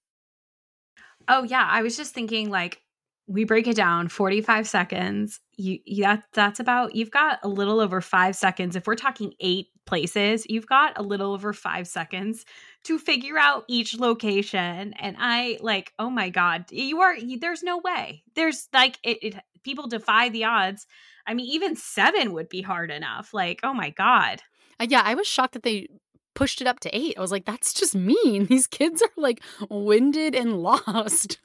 [1.28, 2.82] Oh yeah, I was just thinking like
[3.26, 5.40] we break it down 45 seconds.
[5.56, 8.76] You, you that that's about you've got a little over five seconds.
[8.76, 12.44] If we're talking eight places you've got a little over five seconds
[12.84, 14.94] to figure out each location.
[14.98, 18.22] And i like oh my god you are there's no way.
[18.34, 20.86] There's like it, it people defy the odds.
[21.26, 23.34] I mean even seven would be hard enough.
[23.34, 24.42] Like oh my god.
[24.78, 25.88] Uh, yeah i was shocked that they
[26.34, 27.16] pushed it up to eight.
[27.16, 28.46] I was like that's just mean.
[28.50, 31.38] These kids are like winded and lost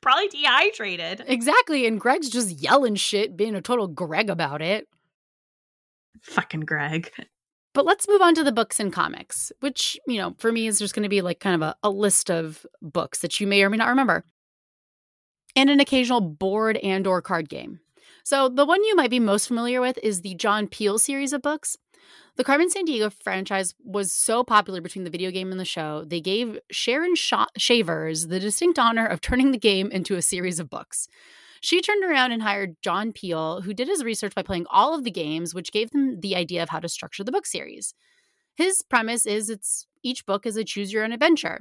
[0.00, 1.24] probably dehydrated.
[1.26, 1.86] Exactly.
[1.86, 4.88] And Greg's just yelling shit, being a total Greg about it.
[6.22, 7.10] Fucking Greg.
[7.72, 10.78] But let's move on to the books and comics, which, you know, for me is
[10.78, 13.62] just going to be like kind of a, a list of books that you may
[13.62, 14.24] or may not remember.
[15.54, 17.80] And an occasional board and or card game.
[18.24, 21.42] So the one you might be most familiar with is the John Peel series of
[21.42, 21.76] books.
[22.36, 26.20] The Carmen Sandiego franchise was so popular between the video game and the show, they
[26.20, 31.08] gave Sharon Shavers the distinct honor of turning the game into a series of books.
[31.60, 35.04] She turned around and hired John Peel, who did his research by playing all of
[35.04, 37.92] the games, which gave them the idea of how to structure the book series.
[38.54, 41.60] His premise is it's each book is a choose your own adventure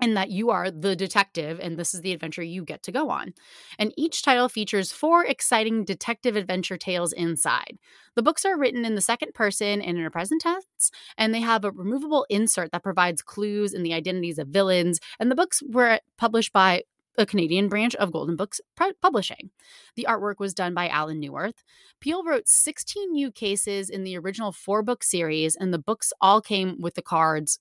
[0.00, 3.10] and that you are the detective and this is the adventure you get to go
[3.10, 3.32] on.
[3.78, 7.78] And each title features four exciting detective adventure tales inside.
[8.14, 11.40] The books are written in the second person and in a present tense, and they
[11.40, 15.00] have a removable insert that provides clues and the identities of villains.
[15.20, 16.82] And the books were published by
[17.18, 18.60] a Canadian branch of Golden Books
[19.00, 19.50] Publishing.
[19.94, 21.62] The artwork was done by Alan Neuwirth.
[22.00, 26.40] Peel wrote 16 new cases in the original four book series, and the books all
[26.40, 27.58] came with the cards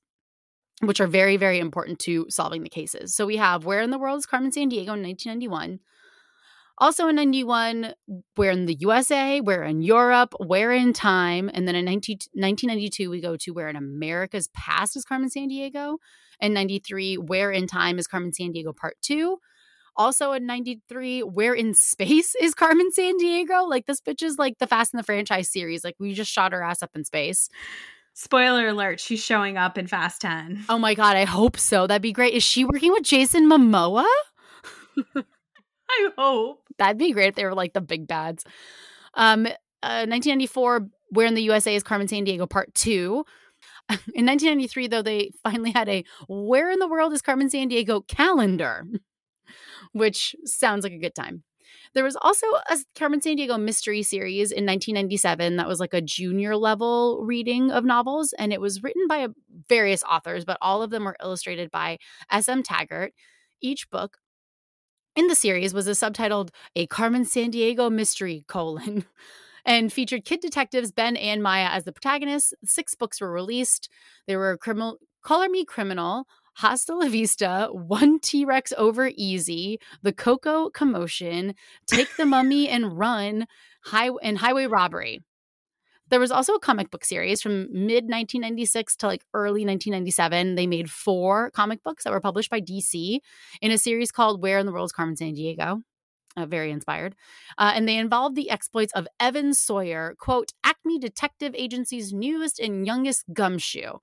[0.81, 3.15] which are very, very important to solving the cases.
[3.15, 5.79] So we have Where in the World is Carmen Sandiego in 1991.
[6.77, 7.93] Also in 91,
[8.35, 11.49] Where in the USA, Where in Europe, Where in Time.
[11.53, 15.97] And then in 19, 1992, we go to Where in America's Past is Carmen Sandiego.
[16.41, 19.37] And 93, Where in Time is Carmen Sandiego Part 2.
[19.95, 23.69] Also in 93, Where in Space is Carmen Sandiego.
[23.69, 25.85] Like this bitch is like the Fast and the Franchise series.
[25.85, 27.49] Like we just shot her ass up in space.
[28.17, 30.65] Spoiler alert, she's showing up in Fast 10.
[30.69, 31.85] Oh my god, I hope so.
[31.85, 32.33] That'd be great.
[32.33, 34.05] Is she working with Jason Momoa?
[35.89, 36.63] I hope.
[36.77, 38.45] That'd be great if they were like the big bads.
[39.15, 39.45] Um
[39.83, 43.23] uh, 1994, Where in the USA is Carmen Sandiego Part 2.
[43.89, 48.85] In 1993, though, they finally had a Where in the World is Carmen Sandiego calendar,
[49.91, 51.43] which sounds like a good time.
[51.93, 56.55] There was also a Carmen Sandiego mystery series in 1997 that was like a junior
[56.55, 59.27] level reading of novels, and it was written by
[59.67, 61.97] various authors, but all of them were illustrated by
[62.31, 62.63] S.M.
[62.63, 63.13] Taggart.
[63.61, 64.17] Each book
[65.15, 69.05] in the series was a subtitled A Carmen Sandiego Mystery, colon,
[69.65, 72.53] and featured kid detectives Ben and Maya as the protagonists.
[72.65, 73.89] Six books were released.
[74.27, 80.13] There were criminal Color Me Criminal, Hasta La Vista, One T Rex Over Easy, The
[80.13, 81.53] Coco Commotion,
[81.85, 83.45] Take the Mummy and Run,
[83.85, 85.21] High- and Highway Robbery.
[86.09, 90.55] There was also a comic book series from mid 1996 to like early 1997.
[90.55, 93.19] They made four comic books that were published by DC
[93.61, 95.81] in a series called Where in the World is Carmen Sandiego?
[96.37, 97.15] Uh, very inspired.
[97.57, 102.85] Uh, and they involved the exploits of Evan Sawyer, quote, Acme Detective Agency's newest and
[102.85, 103.99] youngest gumshoe.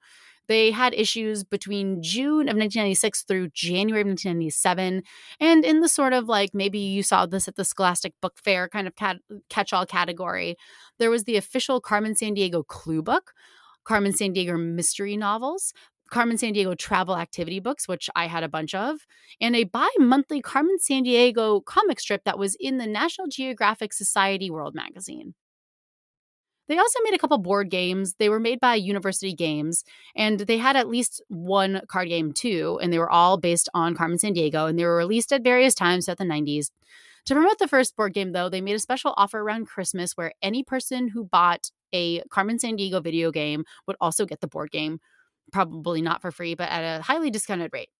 [0.52, 5.02] They had issues between June of 1996 through January of 1997.
[5.40, 8.68] And in the sort of like maybe you saw this at the Scholastic Book Fair
[8.68, 10.56] kind of cat- catch all category,
[10.98, 13.32] there was the official Carmen Sandiego clue book,
[13.84, 15.72] Carmen Sandiego mystery novels,
[16.10, 19.06] Carmen Sandiego travel activity books, which I had a bunch of,
[19.40, 24.50] and a bi monthly Carmen Sandiego comic strip that was in the National Geographic Society
[24.50, 25.32] World magazine.
[26.68, 28.14] They also made a couple board games.
[28.18, 29.84] They were made by University Games,
[30.14, 33.94] and they had at least one card game too, and they were all based on
[33.94, 36.70] Carmen Sandiego, and they were released at various times throughout the 90s.
[37.26, 40.32] To promote the first board game, though, they made a special offer around Christmas where
[40.42, 44.98] any person who bought a Carmen Sandiego video game would also get the board game,
[45.52, 47.90] probably not for free, but at a highly discounted rate.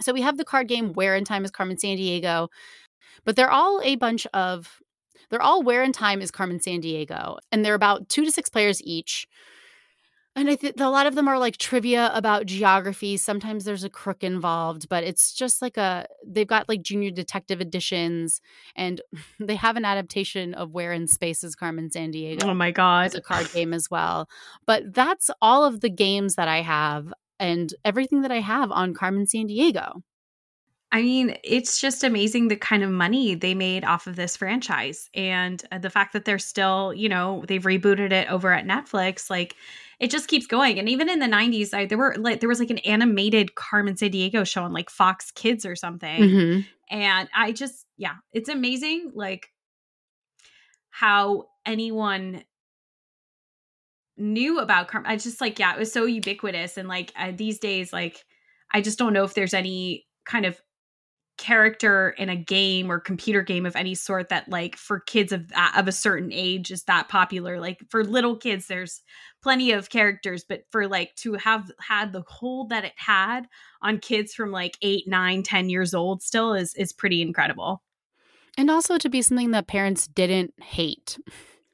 [0.00, 2.48] So we have the card game Where in Time is Carmen Sandiego,
[3.24, 4.80] but they're all a bunch of
[5.30, 8.82] they're all Where in Time is Carmen Sandiego, and they're about two to six players
[8.82, 9.26] each.
[10.36, 13.16] And I think a lot of them are like trivia about geography.
[13.16, 17.60] Sometimes there's a crook involved, but it's just like a they've got like junior detective
[17.60, 18.40] editions,
[18.76, 19.00] and
[19.40, 22.44] they have an adaptation of Where in Space is Carmen Sandiego.
[22.44, 24.28] Oh my god, it's a card game as well.
[24.66, 28.94] But that's all of the games that I have and everything that I have on
[28.94, 30.02] Carmen Sandiego.
[30.92, 35.08] I mean, it's just amazing the kind of money they made off of this franchise
[35.14, 39.30] and uh, the fact that they're still, you know, they've rebooted it over at Netflix.
[39.30, 39.54] Like,
[40.00, 40.80] it just keeps going.
[40.80, 43.94] And even in the 90s, I, there were like, there was like an animated Carmen
[43.94, 46.22] Sandiego show on like Fox Kids or something.
[46.22, 46.60] Mm-hmm.
[46.90, 49.12] And I just, yeah, it's amazing.
[49.14, 49.48] Like,
[50.90, 52.42] how anyone
[54.16, 55.10] knew about Carmen.
[55.10, 56.76] I just like, yeah, it was so ubiquitous.
[56.76, 58.24] And like, uh, these days, like,
[58.72, 60.60] I just don't know if there's any kind of
[61.40, 65.50] character in a game or computer game of any sort that like for kids of
[65.74, 67.58] of a certain age is that popular.
[67.58, 69.00] Like for little kids there's
[69.42, 73.48] plenty of characters but for like to have had the hold that it had
[73.80, 77.82] on kids from like eight nine ten years old still is is pretty incredible.
[78.58, 81.18] And also to be something that parents didn't hate.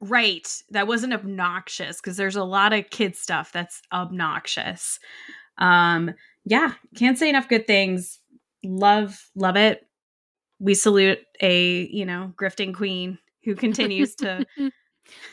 [0.01, 0.47] Right.
[0.71, 5.01] That wasn't obnoxious because there's a lot of kid stuff that's obnoxious.
[5.59, 6.15] Um
[6.45, 8.21] yeah can't say enough good things
[8.65, 9.87] love love it
[10.59, 14.45] we salute a you know grifting queen who continues to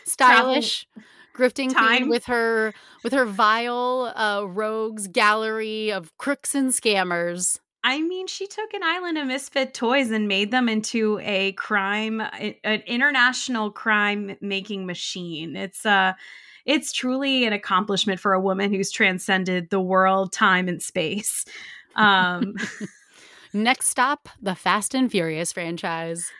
[0.05, 0.87] stylish
[1.35, 1.97] grifting time.
[1.97, 8.27] queen with her with her vile uh rogues gallery of crooks and scammers I mean,
[8.27, 13.71] she took an island of misfit toys and made them into a crime, an international
[13.71, 15.55] crime making machine.
[15.57, 16.13] It's uh
[16.65, 21.45] it's truly an accomplishment for a woman who's transcended the world, time, and space.
[21.95, 22.55] Um
[23.53, 26.31] Next stop, the Fast and Furious franchise.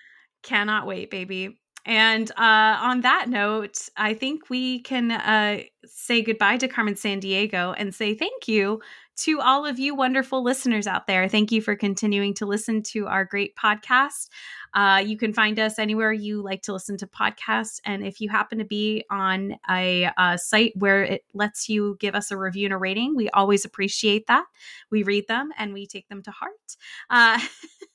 [0.42, 1.60] Cannot wait, baby.
[1.86, 7.76] And uh, on that note, I think we can uh, say goodbye to Carmen Sandiego
[7.78, 8.82] and say thank you
[9.16, 11.28] to all of you wonderful listeners out there.
[11.28, 14.30] Thank you for continuing to listen to our great podcast.
[14.74, 17.80] Uh, you can find us anywhere you like to listen to podcasts.
[17.86, 22.16] And if you happen to be on a, a, site where it lets you give
[22.16, 24.46] us a review and a rating, we always appreciate that.
[24.90, 27.42] We read them and we take them to heart.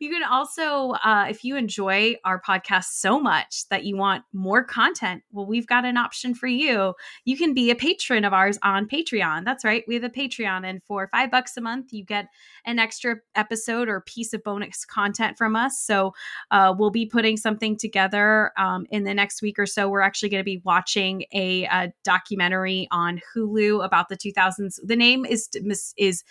[0.00, 4.64] You can also, uh, if you enjoy our podcast so much that you want more
[4.64, 6.94] content, well, we've got an option for you.
[7.24, 9.44] You can be a patron of ours on Patreon.
[9.44, 9.84] That's right.
[9.86, 10.66] We have a Patreon.
[10.66, 12.26] And for five bucks a month, you get
[12.64, 15.80] an extra episode or piece of bonus content from us.
[15.80, 16.14] So
[16.50, 19.88] uh, we'll be putting something together um, in the next week or so.
[19.88, 24.78] We're actually going to be watching a, a documentary on Hulu about the 2000s.
[24.84, 26.24] The name is miss is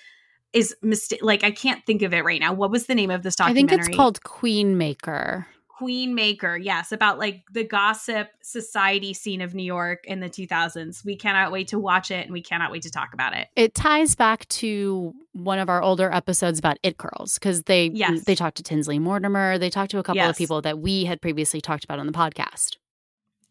[0.55, 2.53] is mistake like I can't think of it right now.
[2.53, 3.63] What was the name of this documentary?
[3.63, 5.47] I think it's called Queen Maker.
[5.79, 11.03] Queenmaker, yes, about like the gossip society scene of New York in the 2000s.
[11.03, 13.49] We cannot wait to watch it and we cannot wait to talk about it.
[13.57, 18.23] It ties back to one of our older episodes about It Girls because they Yes.
[18.23, 19.57] they talked to Tinsley Mortimer.
[19.57, 22.13] They talked to a couple of people that we had previously talked about on the
[22.13, 22.77] podcast.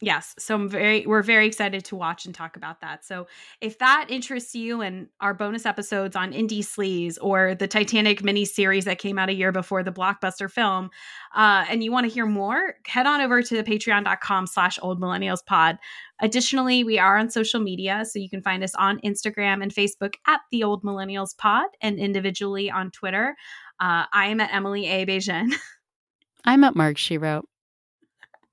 [0.05, 3.07] Yes, so I'm very we're very excited to watch and talk about that.
[3.07, 3.27] So
[3.63, 8.85] if that interests you and our bonus episodes on indie sleaze or the Titanic miniseries
[8.85, 10.91] that came out a year before the blockbuster film,
[11.35, 15.01] uh, and you want to hear more, head on over to the patreon.com slash old
[15.01, 15.79] millennials pod.
[16.21, 20.17] Additionally, we are on social media, so you can find us on Instagram and Facebook
[20.27, 23.35] at the old millennials pod and individually on Twitter.
[23.81, 25.07] Uh, I am at Emily A.
[25.07, 25.51] Bejan.
[26.45, 27.49] I'm at Mark, she wrote.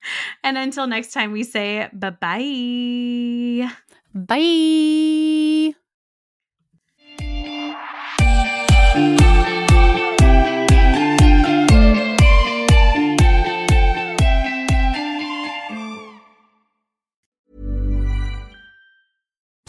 [0.44, 3.70] and until next time, we say bye bye.
[4.14, 5.74] Bye.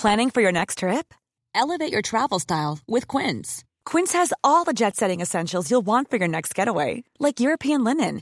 [0.03, 1.13] Planning for your next trip?
[1.55, 3.63] Elevate your travel style with Quince.
[3.85, 7.85] Quince has all the jet setting essentials you'll want for your next getaway, like European
[7.85, 8.21] linen,